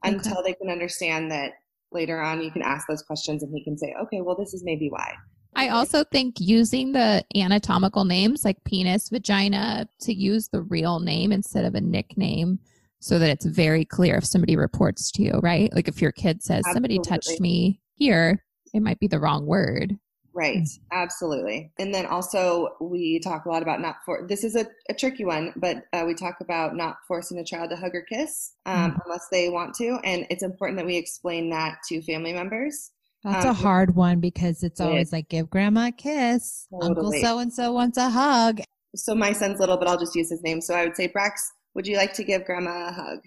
okay. 0.05 0.15
until 0.15 0.41
they 0.43 0.53
can 0.53 0.69
understand 0.69 1.31
that 1.31 1.51
later 1.91 2.21
on 2.21 2.41
you 2.41 2.51
can 2.51 2.61
ask 2.61 2.87
those 2.87 3.03
questions 3.03 3.43
and 3.43 3.51
he 3.53 3.63
can 3.63 3.77
say, 3.77 3.93
okay, 4.01 4.21
well, 4.21 4.35
this 4.37 4.53
is 4.53 4.63
maybe 4.63 4.89
why. 4.89 5.13
I 5.55 5.67
also 5.67 6.05
think 6.05 6.35
using 6.39 6.93
the 6.93 7.25
anatomical 7.35 8.05
names 8.05 8.45
like 8.45 8.63
penis, 8.63 9.09
vagina 9.09 9.87
to 10.01 10.13
use 10.13 10.47
the 10.47 10.61
real 10.61 10.99
name 11.01 11.31
instead 11.33 11.65
of 11.65 11.75
a 11.75 11.81
nickname 11.81 12.59
so 12.99 13.19
that 13.19 13.29
it's 13.29 13.45
very 13.45 13.83
clear 13.83 14.15
if 14.15 14.25
somebody 14.25 14.55
reports 14.55 15.11
to 15.11 15.23
you, 15.23 15.39
right? 15.41 15.73
Like 15.73 15.87
if 15.87 16.01
your 16.01 16.11
kid 16.11 16.41
says, 16.41 16.63
Absolutely. 16.65 16.73
somebody 16.73 16.99
touched 16.99 17.41
me 17.41 17.81
here, 17.95 18.45
it 18.73 18.81
might 18.81 18.99
be 18.99 19.07
the 19.07 19.19
wrong 19.19 19.45
word. 19.45 19.97
Right, 20.33 20.59
mm. 20.59 20.79
absolutely. 20.93 21.71
And 21.77 21.93
then 21.93 22.05
also, 22.05 22.69
we 22.79 23.19
talk 23.19 23.45
a 23.45 23.49
lot 23.49 23.61
about 23.61 23.81
not 23.81 23.97
for 24.05 24.25
this 24.27 24.43
is 24.43 24.55
a, 24.55 24.65
a 24.89 24.93
tricky 24.93 25.25
one, 25.25 25.53
but 25.57 25.83
uh, 25.91 26.03
we 26.07 26.13
talk 26.13 26.39
about 26.39 26.75
not 26.75 26.97
forcing 27.07 27.37
a 27.37 27.43
child 27.43 27.69
to 27.71 27.75
hug 27.75 27.93
or 27.93 28.01
kiss 28.01 28.53
um, 28.65 28.91
mm. 28.91 28.99
unless 29.05 29.27
they 29.29 29.49
want 29.49 29.75
to. 29.75 29.99
And 30.03 30.25
it's 30.29 30.43
important 30.43 30.77
that 30.77 30.85
we 30.85 30.95
explain 30.95 31.49
that 31.49 31.79
to 31.89 32.01
family 32.01 32.31
members. 32.31 32.91
That's 33.23 33.45
um, 33.45 33.51
a 33.51 33.53
hard 33.53 33.95
one 33.95 34.19
because 34.19 34.63
it's 34.63 34.79
always 34.79 35.11
like, 35.11 35.29
give 35.29 35.49
grandma 35.49 35.87
a 35.87 35.91
kiss. 35.91 36.67
Totally. 36.71 36.89
Uncle 36.89 37.11
so 37.21 37.39
and 37.39 37.53
so 37.53 37.71
wants 37.71 37.97
a 37.97 38.09
hug. 38.09 38.61
So 38.95 39.13
my 39.13 39.33
son's 39.33 39.59
little, 39.59 39.77
but 39.77 39.87
I'll 39.87 39.99
just 39.99 40.15
use 40.15 40.29
his 40.29 40.41
name. 40.43 40.61
So 40.61 40.73
I 40.73 40.85
would 40.85 40.95
say, 40.95 41.07
Brax, 41.07 41.33
would 41.75 41.87
you 41.87 41.97
like 41.97 42.13
to 42.13 42.23
give 42.23 42.45
grandma 42.45 42.89
a 42.89 42.91
hug? 42.91 43.19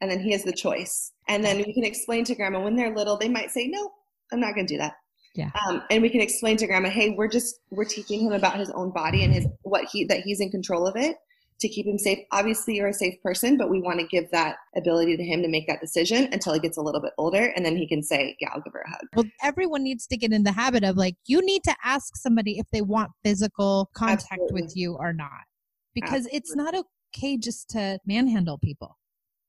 And 0.00 0.10
then 0.10 0.20
he 0.20 0.32
has 0.32 0.44
the 0.44 0.52
choice. 0.52 1.12
And 1.26 1.44
then 1.44 1.58
we 1.58 1.74
can 1.74 1.84
explain 1.84 2.24
to 2.24 2.34
grandma 2.34 2.62
when 2.62 2.76
they're 2.76 2.94
little, 2.94 3.16
they 3.16 3.28
might 3.28 3.50
say, 3.50 3.66
no, 3.66 3.90
I'm 4.32 4.40
not 4.40 4.54
going 4.54 4.66
to 4.66 4.74
do 4.74 4.78
that. 4.78 4.94
Yeah. 5.38 5.50
Um, 5.68 5.84
and 5.88 6.02
we 6.02 6.10
can 6.10 6.20
explain 6.20 6.56
to 6.56 6.66
grandma, 6.66 6.90
hey, 6.90 7.14
we're 7.16 7.28
just 7.28 7.60
we're 7.70 7.84
teaching 7.84 8.20
him 8.20 8.32
about 8.32 8.58
his 8.58 8.70
own 8.70 8.90
body 8.90 9.22
and 9.22 9.32
his 9.32 9.46
what 9.62 9.84
he 9.84 10.04
that 10.06 10.20
he's 10.22 10.40
in 10.40 10.50
control 10.50 10.84
of 10.84 10.96
it 10.96 11.16
to 11.60 11.68
keep 11.68 11.86
him 11.86 11.96
safe. 11.96 12.18
Obviously, 12.32 12.74
you're 12.74 12.88
a 12.88 12.92
safe 12.92 13.14
person, 13.22 13.56
but 13.56 13.70
we 13.70 13.80
want 13.80 14.00
to 14.00 14.06
give 14.08 14.28
that 14.32 14.56
ability 14.76 15.16
to 15.16 15.22
him 15.22 15.42
to 15.42 15.48
make 15.48 15.68
that 15.68 15.80
decision 15.80 16.28
until 16.32 16.54
he 16.54 16.58
gets 16.58 16.76
a 16.76 16.80
little 16.80 17.00
bit 17.00 17.12
older, 17.18 17.52
and 17.54 17.64
then 17.64 17.76
he 17.76 17.86
can 17.86 18.02
say, 18.02 18.36
"Yeah, 18.40 18.48
I'll 18.52 18.60
give 18.62 18.72
her 18.72 18.80
a 18.80 18.90
hug." 18.90 19.00
Well, 19.14 19.26
everyone 19.40 19.84
needs 19.84 20.08
to 20.08 20.16
get 20.16 20.32
in 20.32 20.42
the 20.42 20.50
habit 20.50 20.82
of 20.82 20.96
like 20.96 21.14
you 21.26 21.40
need 21.40 21.62
to 21.64 21.76
ask 21.84 22.16
somebody 22.16 22.58
if 22.58 22.66
they 22.72 22.82
want 22.82 23.12
physical 23.24 23.90
contact 23.94 24.32
Absolutely. 24.32 24.62
with 24.62 24.76
you 24.76 24.96
or 24.98 25.12
not, 25.12 25.46
because 25.94 26.26
Absolutely. 26.26 26.36
it's 26.36 26.56
not 26.56 26.74
okay 26.74 27.36
just 27.36 27.70
to 27.70 28.00
manhandle 28.06 28.58
people, 28.58 28.98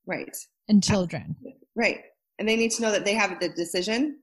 right? 0.06 0.36
And 0.68 0.84
children, 0.84 1.34
Absolutely. 1.38 1.66
right? 1.74 1.98
And 2.38 2.48
they 2.48 2.54
need 2.54 2.70
to 2.72 2.82
know 2.82 2.92
that 2.92 3.04
they 3.04 3.14
have 3.14 3.40
the 3.40 3.48
decision 3.48 4.20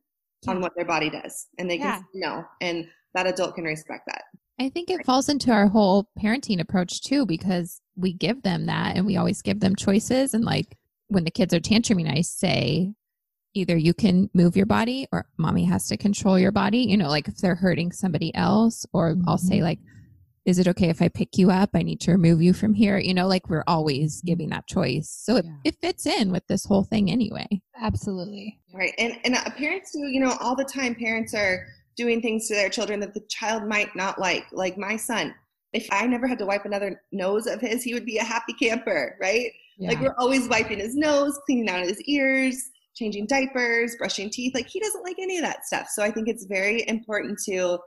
on 0.48 0.62
what 0.62 0.74
their 0.76 0.86
body 0.86 1.10
does 1.10 1.48
and 1.58 1.70
they 1.70 1.78
can 1.78 2.04
yeah. 2.14 2.28
know 2.30 2.46
and 2.62 2.86
that 3.14 3.28
adult 3.28 3.56
can 3.56 3.64
respect 3.64 4.04
that 4.08 4.24
i 4.60 4.70
think 4.70 4.90
it 4.90 5.06
falls 5.06 5.30
into 5.30 5.52
our 5.52 5.68
whole 5.68 6.10
parenting 6.20 6.60
approach 6.60 7.02
too 7.02 7.26
because 7.26 7.82
we 7.96 8.14
give 8.14 8.42
them 8.44 8.66
that 8.66 8.96
and 8.96 9.06
we 9.06 9.18
always 9.18 9.42
give 9.42 9.60
them 9.60 9.76
choices 9.76 10.34
and 10.34 10.46
like 10.46 10.78
when 11.08 11.24
the 11.24 11.32
kids 11.32 11.54
are 11.54 11.60
tantruming 11.60 12.12
i 12.12 12.22
say 12.22 12.94
either 13.54 13.76
you 13.76 13.94
can 13.94 14.30
move 14.34 14.56
your 14.56 14.66
body 14.66 15.08
or 15.12 15.26
mommy 15.38 15.66
has 15.66 15.88
to 15.88 15.98
control 15.98 16.38
your 16.38 16.52
body 16.52 16.80
you 16.80 16.98
know 16.98 17.10
like 17.10 17.28
if 17.28 17.38
they're 17.38 17.56
hurting 17.56 17.92
somebody 17.92 18.34
else 18.36 18.86
or 18.94 19.14
mm-hmm. 19.14 19.28
i'll 19.28 19.38
say 19.38 19.56
mm-hmm. 19.56 19.66
like 19.66 19.80
is 20.48 20.60
it 20.60 20.68
okay 20.70 20.90
if 20.90 21.02
I 21.02 21.10
pick 21.10 21.38
you 21.38 21.52
up? 21.52 21.72
I 21.74 21.84
need 21.84 22.00
to 22.02 22.12
remove 22.12 22.42
you 22.42 22.54
from 22.54 22.74
here. 22.74 22.98
You 22.98 23.14
know, 23.14 23.28
like 23.28 23.50
we're 23.50 23.66
always 23.68 24.18
mm-hmm. 24.18 24.28
giving 24.28 24.50
that 24.50 24.66
choice. 24.66 25.10
So 25.10 25.36
it, 25.36 25.46
yeah. 25.46 25.52
it 25.66 25.76
fits 25.82 26.06
in 26.06 26.32
with 26.32 26.48
this 26.48 26.64
whole 26.64 26.86
thing 26.86 27.12
anyway. 27.12 27.48
Absolutely. 27.80 28.58
Right. 28.74 28.94
And, 28.98 29.18
and 29.26 29.36
uh, 29.36 29.50
parents 29.52 29.92
do, 29.92 30.00
you 30.00 30.22
know, 30.22 30.38
all 30.40 30.56
the 30.56 30.64
time 30.64 30.96
parents 30.96 31.34
are 31.34 31.68
doing 31.98 32.22
things 32.22 32.48
to 32.48 32.56
their 32.56 32.70
children 32.70 33.02
that 33.02 33.14
the 33.14 33.26
child 33.30 33.68
might 33.68 33.94
not 33.94 34.20
like. 34.20 34.46
Like 34.54 34.78
my 34.78 34.96
son, 34.96 35.36
if 35.74 35.86
I 35.92 36.08
never 36.08 36.28
had 36.28 36.40
to 36.40 36.46
wipe 36.46 36.64
another 36.64 37.02
nose 37.12 37.46
of 37.46 37.60
his, 37.60 37.84
he 37.84 37.94
would 37.94 38.06
be 38.06 38.18
a 38.18 38.24
happy 38.24 38.54
camper, 38.54 39.18
right? 39.20 39.52
Yeah. 39.78 39.90
Like 39.90 40.00
we're 40.00 40.16
always 40.18 40.48
wiping 40.48 40.80
his 40.80 40.96
nose, 40.96 41.38
cleaning 41.46 41.68
out 41.70 41.84
his 41.84 42.02
ears, 42.04 42.70
changing 42.96 43.28
diapers, 43.28 43.98
brushing 43.98 44.30
teeth. 44.30 44.56
Like 44.56 44.68
he 44.68 44.80
doesn't 44.80 45.04
like 45.04 45.18
any 45.20 45.38
of 45.38 45.44
that 45.44 45.66
stuff. 45.66 45.90
So 45.90 46.04
I 46.04 46.10
think 46.10 46.30
it's 46.30 46.46
very 46.46 46.88
important 46.88 47.38
to 47.48 47.80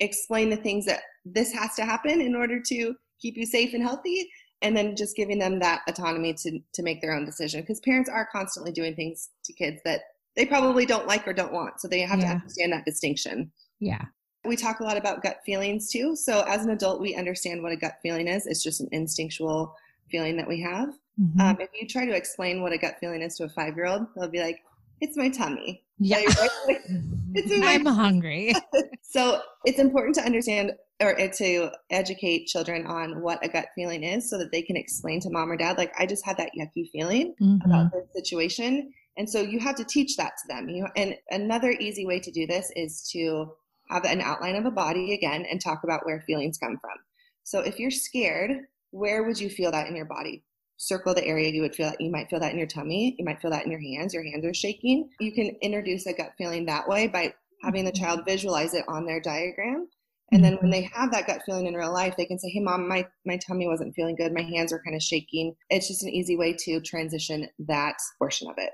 explain 0.00 0.48
the 0.48 0.56
things 0.56 0.86
that 0.86 1.02
this 1.34 1.52
has 1.52 1.74
to 1.74 1.84
happen 1.84 2.20
in 2.20 2.34
order 2.34 2.60
to 2.60 2.94
keep 3.20 3.36
you 3.36 3.44
safe 3.46 3.74
and 3.74 3.82
healthy 3.82 4.28
and 4.62 4.76
then 4.76 4.96
just 4.96 5.16
giving 5.16 5.38
them 5.38 5.58
that 5.58 5.82
autonomy 5.88 6.32
to 6.32 6.60
to 6.72 6.82
make 6.82 7.00
their 7.02 7.12
own 7.12 7.24
decision 7.24 7.60
because 7.60 7.80
parents 7.80 8.08
are 8.08 8.28
constantly 8.30 8.72
doing 8.72 8.94
things 8.94 9.30
to 9.44 9.52
kids 9.52 9.80
that 9.84 10.00
they 10.36 10.46
probably 10.46 10.86
don't 10.86 11.06
like 11.06 11.26
or 11.26 11.32
don't 11.32 11.52
want 11.52 11.80
so 11.80 11.88
they 11.88 12.00
have 12.00 12.20
Yeah. 12.20 12.26
to 12.26 12.34
understand 12.36 12.72
that 12.72 12.84
distinction 12.84 13.50
Yeah. 13.80 14.02
we 14.44 14.56
talk 14.56 14.80
a 14.80 14.84
lot 14.84 14.96
about 14.96 15.22
gut 15.22 15.40
feelings 15.44 15.90
too 15.90 16.14
so 16.14 16.42
as 16.46 16.64
an 16.64 16.70
adult 16.70 17.00
we 17.00 17.14
understand 17.16 17.62
what 17.62 17.72
a 17.72 17.76
gut 17.76 17.96
feeling 18.02 18.28
is 18.28 18.46
it's 18.46 18.62
just 18.62 18.80
an 18.80 18.88
instinctual 18.92 19.74
feeling 20.10 20.36
that 20.36 20.46
we 20.48 20.60
have 20.60 20.90
Mhm. 21.20 21.40
um, 21.40 21.56
if 21.60 21.70
you 21.78 21.88
try 21.88 22.04
to 22.06 22.14
explain 22.14 22.60
what 22.62 22.72
a 22.72 22.78
gut 22.78 22.96
feeling 23.00 23.22
is 23.22 23.36
to 23.36 23.44
a 23.44 23.48
five 23.48 23.74
year 23.76 23.86
old 23.86 24.06
they'll 24.14 24.28
be 24.28 24.40
like 24.40 24.60
it's 25.00 25.16
my 25.16 25.28
tummy. 25.28 25.82
Yeah. 25.98 26.18
Like, 26.40 26.50
It's 27.34 27.50
my- 27.58 27.74
I'm 27.74 27.84
hungry. 27.86 28.54
so 29.02 29.40
it's 29.64 29.78
important 29.78 30.14
to 30.16 30.22
understand 30.22 30.72
or 31.02 31.14
to 31.14 31.70
educate 31.90 32.46
children 32.46 32.86
on 32.86 33.20
what 33.20 33.44
a 33.44 33.48
gut 33.48 33.66
feeling 33.74 34.02
is 34.04 34.30
so 34.30 34.38
that 34.38 34.50
they 34.52 34.62
can 34.62 34.76
explain 34.76 35.20
to 35.20 35.28
mom 35.30 35.52
or 35.52 35.56
dad 35.58 35.76
like 35.76 35.92
i 35.98 36.06
just 36.06 36.24
had 36.24 36.38
that 36.38 36.52
yucky 36.58 36.88
feeling 36.90 37.34
Mhm. 37.40 37.62
about 37.66 37.92
this 37.92 38.06
situation. 38.14 38.90
And 39.18 39.28
so 39.28 39.40
you 39.40 39.58
have 39.60 39.76
to 39.76 39.84
teach 39.84 40.16
that 40.16 40.32
to 40.42 40.48
them. 40.48 40.68
You 40.70 40.86
and 40.96 41.14
another 41.30 41.70
easy 41.72 42.04
way 42.06 42.20
to 42.20 42.30
do 42.30 42.46
this 42.46 42.70
is 42.76 43.06
to 43.12 43.52
have 43.90 44.04
an 44.04 44.20
outline 44.22 44.56
of 44.56 44.64
a 44.66 44.70
body 44.70 45.12
again 45.14 45.44
and 45.50 45.60
talk 45.60 45.84
about 45.84 46.04
where 46.06 46.22
feelings 46.26 46.56
come 46.58 46.76
from. 46.80 46.96
So 47.44 47.60
if 47.60 47.78
you're 47.78 47.90
scared 47.90 48.52
where 48.92 49.24
would 49.24 49.38
you 49.38 49.50
feel 49.50 49.70
that 49.72 49.88
in 49.88 49.96
your 49.96 50.06
body 50.06 50.42
circle 50.76 51.14
the 51.14 51.24
area 51.24 51.50
you 51.50 51.62
would 51.62 51.74
feel 51.74 51.90
that 51.90 52.00
you 52.00 52.10
might 52.10 52.28
feel 52.28 52.40
that 52.40 52.52
in 52.52 52.58
your 52.58 52.66
tummy 52.66 53.14
you 53.18 53.24
might 53.24 53.40
feel 53.40 53.50
that 53.50 53.64
in 53.64 53.70
your 53.70 53.80
hands 53.80 54.14
your 54.14 54.24
hands 54.24 54.44
are 54.44 54.54
shaking. 54.54 55.08
You 55.20 55.32
can 55.32 55.56
introduce 55.62 56.06
a 56.06 56.12
gut 56.12 56.32
feeling 56.36 56.66
that 56.66 56.88
way 56.88 57.06
by 57.06 57.34
having 57.62 57.84
the 57.84 57.92
mm-hmm. 57.92 58.04
child 58.04 58.24
visualize 58.26 58.74
it 58.74 58.84
on 58.88 59.06
their 59.06 59.20
diagram. 59.20 59.88
And 60.32 60.44
then 60.44 60.54
when 60.54 60.72
mm-hmm. 60.72 60.82
they 60.82 60.90
have 60.92 61.12
that 61.12 61.28
gut 61.28 61.42
feeling 61.46 61.66
in 61.66 61.74
real 61.74 61.92
life 61.92 62.16
they 62.16 62.26
can 62.26 62.38
say 62.38 62.48
hey 62.48 62.60
mom 62.60 62.88
my, 62.88 63.06
my 63.24 63.36
tummy 63.38 63.66
wasn't 63.66 63.94
feeling 63.94 64.16
good. 64.16 64.32
My 64.32 64.42
hands 64.42 64.72
are 64.72 64.82
kind 64.82 64.96
of 64.96 65.02
shaking. 65.02 65.54
It's 65.70 65.88
just 65.88 66.02
an 66.02 66.10
easy 66.10 66.36
way 66.36 66.54
to 66.60 66.80
transition 66.80 67.48
that 67.60 67.96
portion 68.18 68.48
of 68.48 68.56
it. 68.58 68.72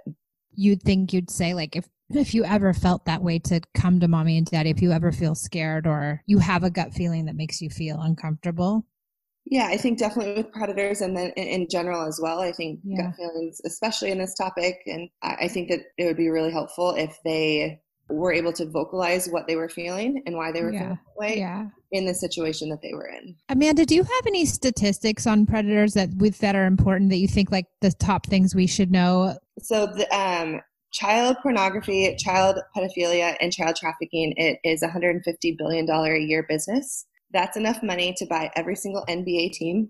You'd 0.55 0.83
think 0.83 1.13
you'd 1.13 1.31
say 1.31 1.55
like 1.55 1.77
if 1.77 1.89
if 2.15 2.35
you 2.35 2.45
ever 2.45 2.75
felt 2.75 3.07
that 3.07 3.23
way 3.23 3.39
to 3.39 3.61
come 3.75 4.01
to 4.01 4.09
mommy 4.09 4.37
and 4.37 4.47
daddy, 4.47 4.71
if 4.71 4.83
you 4.83 4.93
ever 4.93 5.13
feel 5.13 5.35
scared 5.35 5.87
or 5.87 6.23
you 6.27 6.39
have 6.39 6.63
a 6.63 6.71
gut 6.71 6.93
feeling 6.93 7.27
that 7.27 7.37
makes 7.37 7.61
you 7.61 7.71
feel 7.71 8.01
uncomfortable. 8.01 8.85
Yeah 9.53 9.67
i 9.67 9.77
think 9.77 9.99
definitely 9.99 10.35
with 10.35 10.51
predators 10.53 11.03
and 11.03 11.15
then 11.17 11.31
in, 11.37 11.67
general 11.71 12.07
as 12.07 12.19
well 12.23 12.41
i 12.41 12.51
think 12.51 12.81
Yeah. 12.83 13.03
gut 13.03 13.17
feelings 13.17 13.61
especially 13.67 14.11
in 14.11 14.19
this 14.19 14.35
topic 14.35 14.79
and 14.87 15.09
I, 15.23 15.35
I 15.43 15.49
think 15.49 15.69
that 15.69 15.81
it 15.99 16.07
would 16.07 16.17
be 16.17 16.31
really 16.31 16.51
helpful 16.51 16.95
if 16.97 17.17
they 17.25 17.81
were 18.09 18.33
able 18.33 18.53
to 18.55 18.67
vocalize 18.67 19.29
what 19.29 19.47
they 19.47 19.57
were 19.57 19.69
feeling 19.69 20.23
and 20.27 20.37
why 20.37 20.53
they 20.53 20.63
were 20.63 20.73
Yeah. 20.73 20.79
feeling 20.81 20.99
that 21.07 21.21
way 21.21 21.39
Yeah. 21.39 21.67
in 21.93 22.07
the 22.07 22.15
situation 22.15 22.69
that 22.71 22.81
they 22.83 22.93
were 22.95 23.07
in 23.09 23.37
Amanda, 23.51 23.85
do 23.85 23.95
you 23.95 24.03
have 24.03 24.27
any 24.27 24.45
statistics 24.47 25.27
on 25.27 25.45
predators 25.47 25.93
that 25.95 26.09
with 26.17 26.39
that 26.39 26.57
are 26.57 26.67
important 26.67 27.11
that 27.11 27.19
you 27.19 27.29
think 27.29 27.53
like 27.53 27.67
the 27.83 27.93
top 27.93 28.27
things 28.27 28.55
we 28.55 28.67
should 28.67 28.91
know? 28.91 29.37
So 29.61 29.87
the 29.87 30.07
um, 30.17 30.61
child 30.93 31.37
pornography, 31.43 32.15
child 32.19 32.59
pedophilia, 32.77 33.37
and 33.41 33.53
child 33.53 33.77
trafficking 33.77 34.33
it 34.37 34.59
is 34.65 34.83
a 34.83 34.87
150 34.87 35.57
billion 35.59 35.85
dollar 35.87 36.15
a 36.15 36.21
year 36.21 36.45
business. 36.49 37.07
That's 37.33 37.57
enough 37.57 37.83
money 37.83 38.15
to 38.19 38.27
buy 38.27 38.51
every 38.57 38.77
single 38.77 39.05
NBA 39.07 39.53
team, 39.53 39.89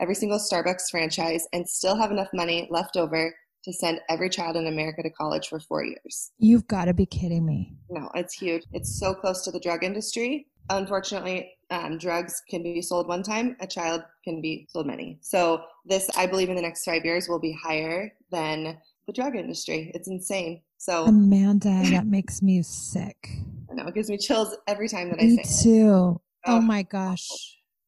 every 0.00 0.14
single 0.14 0.38
Starbucks 0.38 0.90
franchise, 0.90 1.46
and 1.52 1.68
still 1.68 1.96
have 1.96 2.10
enough 2.10 2.28
money 2.32 2.68
left 2.70 2.96
over 2.96 3.34
to 3.64 3.72
send 3.72 4.00
every 4.08 4.28
child 4.28 4.56
in 4.56 4.66
America 4.66 5.02
to 5.02 5.10
college 5.10 5.48
for 5.48 5.58
four 5.58 5.84
years. 5.84 6.30
You've 6.38 6.68
got 6.68 6.84
to 6.84 6.94
be 6.94 7.06
kidding 7.06 7.44
me. 7.44 7.76
No, 7.90 8.10
it's 8.14 8.34
huge. 8.34 8.62
It's 8.72 8.98
so 8.98 9.14
close 9.14 9.42
to 9.44 9.50
the 9.50 9.60
drug 9.60 9.82
industry. 9.82 10.46
Unfortunately, 10.70 11.52
um, 11.70 11.98
drugs 11.98 12.42
can 12.48 12.62
be 12.62 12.80
sold 12.80 13.08
one 13.08 13.22
time, 13.22 13.56
a 13.60 13.66
child 13.66 14.02
can 14.22 14.40
be 14.40 14.66
sold 14.70 14.86
many. 14.86 15.18
So, 15.20 15.62
this, 15.84 16.08
I 16.16 16.26
believe, 16.26 16.48
in 16.48 16.56
the 16.56 16.62
next 16.62 16.84
five 16.84 17.04
years 17.04 17.28
will 17.28 17.40
be 17.40 17.52
higher 17.52 18.12
than 18.30 18.78
the 19.06 19.12
drug 19.12 19.36
industry. 19.36 19.90
It's 19.94 20.08
insane. 20.08 20.62
So, 20.78 21.06
Amanda, 21.06 21.82
that 21.90 22.06
makes 22.06 22.40
me 22.40 22.62
sick. 22.62 23.16
I 23.70 23.74
know 23.74 23.86
it 23.86 23.94
gives 23.94 24.08
me 24.08 24.16
chills 24.16 24.56
every 24.66 24.88
time 24.88 25.10
that 25.10 25.20
I 25.20 25.24
Me 25.24 25.36
say 25.36 25.42
it. 25.42 25.62
too. 25.62 26.20
Oh 26.46 26.56
Oh. 26.56 26.60
my 26.60 26.82
gosh. 26.82 27.28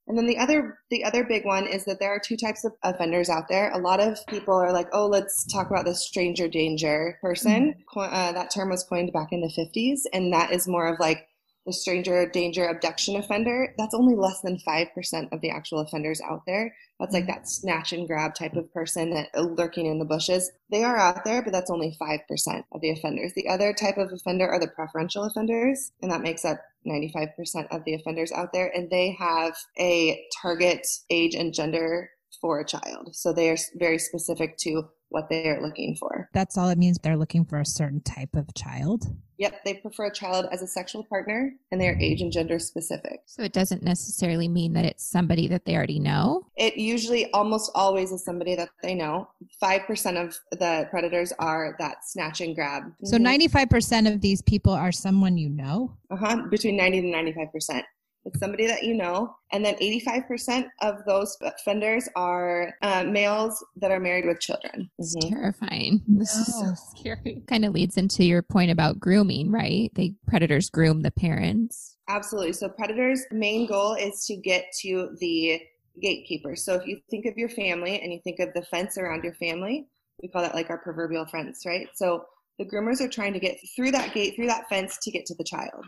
And 0.08 0.16
then 0.16 0.26
the 0.26 0.38
other 0.38 0.78
the 0.90 1.02
other 1.04 1.24
big 1.24 1.44
one 1.44 1.66
is 1.66 1.84
that 1.86 1.98
there 1.98 2.10
are 2.10 2.20
two 2.20 2.36
types 2.36 2.64
of 2.64 2.72
offenders 2.82 3.28
out 3.28 3.48
there. 3.48 3.72
A 3.72 3.78
lot 3.78 3.98
of 4.00 4.24
people 4.28 4.54
are 4.54 4.72
like, 4.72 4.88
"Oh, 4.92 5.06
let's 5.08 5.44
talk 5.44 5.68
about 5.70 5.84
the 5.84 5.94
stranger 5.96 6.48
danger 6.48 7.18
person." 7.20 7.74
Co- 7.92 8.02
Uh, 8.02 8.32
that 8.32 8.50
term 8.52 8.70
was 8.70 8.84
coined 8.84 9.12
back 9.12 9.32
in 9.32 9.40
the 9.40 9.50
50s, 9.50 10.06
and 10.12 10.32
that 10.32 10.52
is 10.52 10.68
more 10.68 10.86
of 10.86 11.00
like 11.00 11.26
the 11.66 11.72
stranger 11.72 12.28
danger 12.28 12.68
abduction 12.68 13.16
offender. 13.16 13.74
That's 13.76 13.94
only 13.94 14.14
less 14.14 14.40
than 14.40 14.58
5% 14.66 15.32
of 15.32 15.40
the 15.40 15.50
actual 15.50 15.80
offenders 15.80 16.20
out 16.20 16.42
there. 16.46 16.74
That's 17.00 17.12
like 17.12 17.26
that 17.26 17.48
snatch 17.48 17.92
and 17.92 18.06
grab 18.06 18.34
type 18.34 18.54
of 18.54 18.72
person 18.72 19.10
that 19.10 19.28
uh, 19.36 19.42
lurking 19.42 19.86
in 19.86 19.98
the 19.98 20.04
bushes. 20.04 20.50
They 20.70 20.84
are 20.84 20.96
out 20.96 21.24
there, 21.24 21.42
but 21.42 21.52
that's 21.52 21.70
only 21.70 21.96
5% 22.00 22.64
of 22.72 22.80
the 22.80 22.90
offenders. 22.90 23.32
The 23.34 23.48
other 23.48 23.72
type 23.72 23.98
of 23.98 24.12
offender 24.12 24.48
are 24.48 24.60
the 24.60 24.68
preferential 24.68 25.24
offenders, 25.24 25.92
and 26.00 26.10
that 26.10 26.22
makes 26.22 26.44
up 26.44 26.60
95% 26.86 27.66
of 27.70 27.84
the 27.84 27.94
offenders 27.94 28.32
out 28.32 28.52
there, 28.52 28.70
and 28.74 28.88
they 28.88 29.16
have 29.18 29.56
a 29.78 30.24
target 30.40 30.86
age 31.10 31.34
and 31.34 31.52
gender 31.52 32.10
for 32.40 32.60
a 32.60 32.66
child. 32.66 33.14
So 33.14 33.32
they 33.32 33.50
are 33.50 33.56
very 33.76 33.98
specific 33.98 34.56
to 34.58 34.84
what 35.08 35.28
they 35.28 35.48
are 35.48 35.62
looking 35.62 35.96
for. 35.98 36.28
That's 36.32 36.58
all 36.58 36.68
it 36.68 36.78
means. 36.78 36.98
They're 36.98 37.16
looking 37.16 37.44
for 37.44 37.60
a 37.60 37.66
certain 37.66 38.00
type 38.00 38.34
of 38.34 38.52
child. 38.54 39.06
Yep, 39.38 39.64
they 39.64 39.74
prefer 39.74 40.06
a 40.06 40.12
child 40.12 40.46
as 40.50 40.62
a 40.62 40.66
sexual 40.66 41.04
partner, 41.04 41.52
and 41.70 41.78
they 41.78 41.88
are 41.88 41.98
age 42.00 42.22
and 42.22 42.32
gender 42.32 42.58
specific. 42.58 43.20
So 43.26 43.42
it 43.42 43.52
doesn't 43.52 43.82
necessarily 43.82 44.48
mean 44.48 44.72
that 44.72 44.86
it's 44.86 45.04
somebody 45.04 45.46
that 45.48 45.66
they 45.66 45.76
already 45.76 46.00
know. 46.00 46.46
It 46.56 46.78
usually 46.78 47.30
almost 47.32 47.70
always 47.74 48.12
is 48.12 48.24
somebody 48.24 48.54
that 48.54 48.70
they 48.82 48.94
know. 48.94 49.28
5% 49.62 50.24
of 50.24 50.38
the 50.52 50.88
predators 50.90 51.32
are 51.38 51.76
that 51.78 51.98
snatch 52.04 52.40
and 52.40 52.54
grab. 52.54 52.84
So 53.04 53.18
95% 53.18 54.12
of 54.12 54.22
these 54.22 54.40
people 54.40 54.72
are 54.72 54.92
someone 54.92 55.36
you 55.36 55.50
know. 55.50 55.96
uh-huh, 56.10 56.44
between 56.50 56.76
90 56.76 57.02
to 57.02 57.08
95%. 57.08 57.82
It's 58.26 58.40
somebody 58.40 58.66
that 58.66 58.82
you 58.82 58.94
know. 58.94 59.36
And 59.52 59.64
then 59.64 59.76
85% 59.76 60.66
of 60.82 61.04
those 61.06 61.36
offenders 61.40 62.08
are 62.16 62.74
uh, 62.82 63.04
males 63.04 63.64
that 63.76 63.90
are 63.92 64.00
married 64.00 64.26
with 64.26 64.40
children. 64.40 64.90
It's 64.98 65.14
Mhm. 65.16 65.30
terrifying. 65.30 66.02
This 66.08 66.34
is 66.34 66.58
so 66.58 66.74
scary. 66.74 67.42
Kind 67.46 67.64
of 67.64 67.72
leads 67.72 67.96
into 67.96 68.24
your 68.24 68.42
point 68.42 68.70
about 68.72 68.98
grooming, 68.98 69.50
right? 69.52 69.92
They 69.94 70.14
predators 70.26 70.68
groom 70.70 71.02
the 71.02 71.12
parents. 71.12 71.96
Absolutely. 72.08 72.52
So 72.52 72.68
predators' 72.68 73.24
main 73.30 73.66
goal 73.66 73.94
is 73.94 74.26
to 74.26 74.36
get 74.36 74.66
to 74.82 75.16
the 75.20 75.60
gatekeeper. 76.02 76.56
So 76.56 76.74
if 76.74 76.86
you 76.86 77.00
think 77.10 77.26
of 77.26 77.38
your 77.38 77.48
family 77.48 78.00
and 78.00 78.12
you 78.12 78.20
think 78.24 78.40
of 78.40 78.52
the 78.54 78.62
fence 78.62 78.98
around 78.98 79.22
your 79.24 79.34
family, 79.34 79.86
we 80.20 80.28
call 80.28 80.42
that 80.42 80.54
like 80.54 80.68
our 80.70 80.78
proverbial 80.78 81.26
fence, 81.26 81.64
right? 81.64 81.88
So 81.94 82.24
the 82.58 82.64
groomers 82.64 83.00
are 83.00 83.08
trying 83.08 83.32
to 83.34 83.40
get 83.40 83.56
through 83.74 83.92
that 83.92 84.12
gate, 84.14 84.34
through 84.34 84.46
that 84.48 84.68
fence 84.68 84.98
to 85.02 85.10
get 85.10 85.26
to 85.26 85.34
the 85.36 85.44
child. 85.44 85.84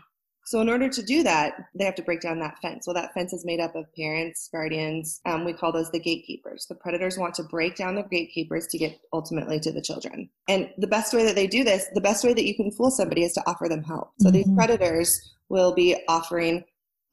So 0.49 0.61
in 0.61 0.67
order 0.67 0.89
to 0.89 1.03
do 1.03 1.21
that, 1.21 1.65
they 1.75 1.85
have 1.85 1.93
to 1.93 2.01
break 2.01 2.21
down 2.21 2.39
that 2.39 2.57
fence. 2.59 2.87
Well, 2.87 2.95
that 2.95 3.13
fence 3.13 3.33
is 3.33 3.45
made 3.45 3.59
up 3.59 3.75
of 3.75 3.85
parents, 3.95 4.49
guardians. 4.51 5.21
Um, 5.23 5.45
we 5.45 5.53
call 5.53 5.71
those 5.71 5.91
the 5.91 5.99
gatekeepers. 5.99 6.65
The 6.67 6.73
predators 6.73 7.19
want 7.19 7.35
to 7.35 7.43
break 7.43 7.75
down 7.75 7.93
the 7.93 8.01
gatekeepers 8.01 8.65
to 8.71 8.79
get 8.79 8.99
ultimately 9.13 9.59
to 9.59 9.71
the 9.71 9.79
children. 9.79 10.27
And 10.47 10.71
the 10.79 10.87
best 10.87 11.13
way 11.13 11.23
that 11.23 11.35
they 11.35 11.45
do 11.45 11.63
this, 11.63 11.85
the 11.93 12.01
best 12.01 12.23
way 12.23 12.33
that 12.33 12.45
you 12.45 12.55
can 12.55 12.71
fool 12.71 12.89
somebody 12.89 13.25
is 13.25 13.33
to 13.33 13.43
offer 13.45 13.69
them 13.69 13.83
help. 13.83 14.13
So 14.21 14.31
these 14.31 14.47
Mhm. 14.47 14.55
predators 14.55 15.21
will 15.49 15.75
be 15.75 15.95
offering, 16.07 16.63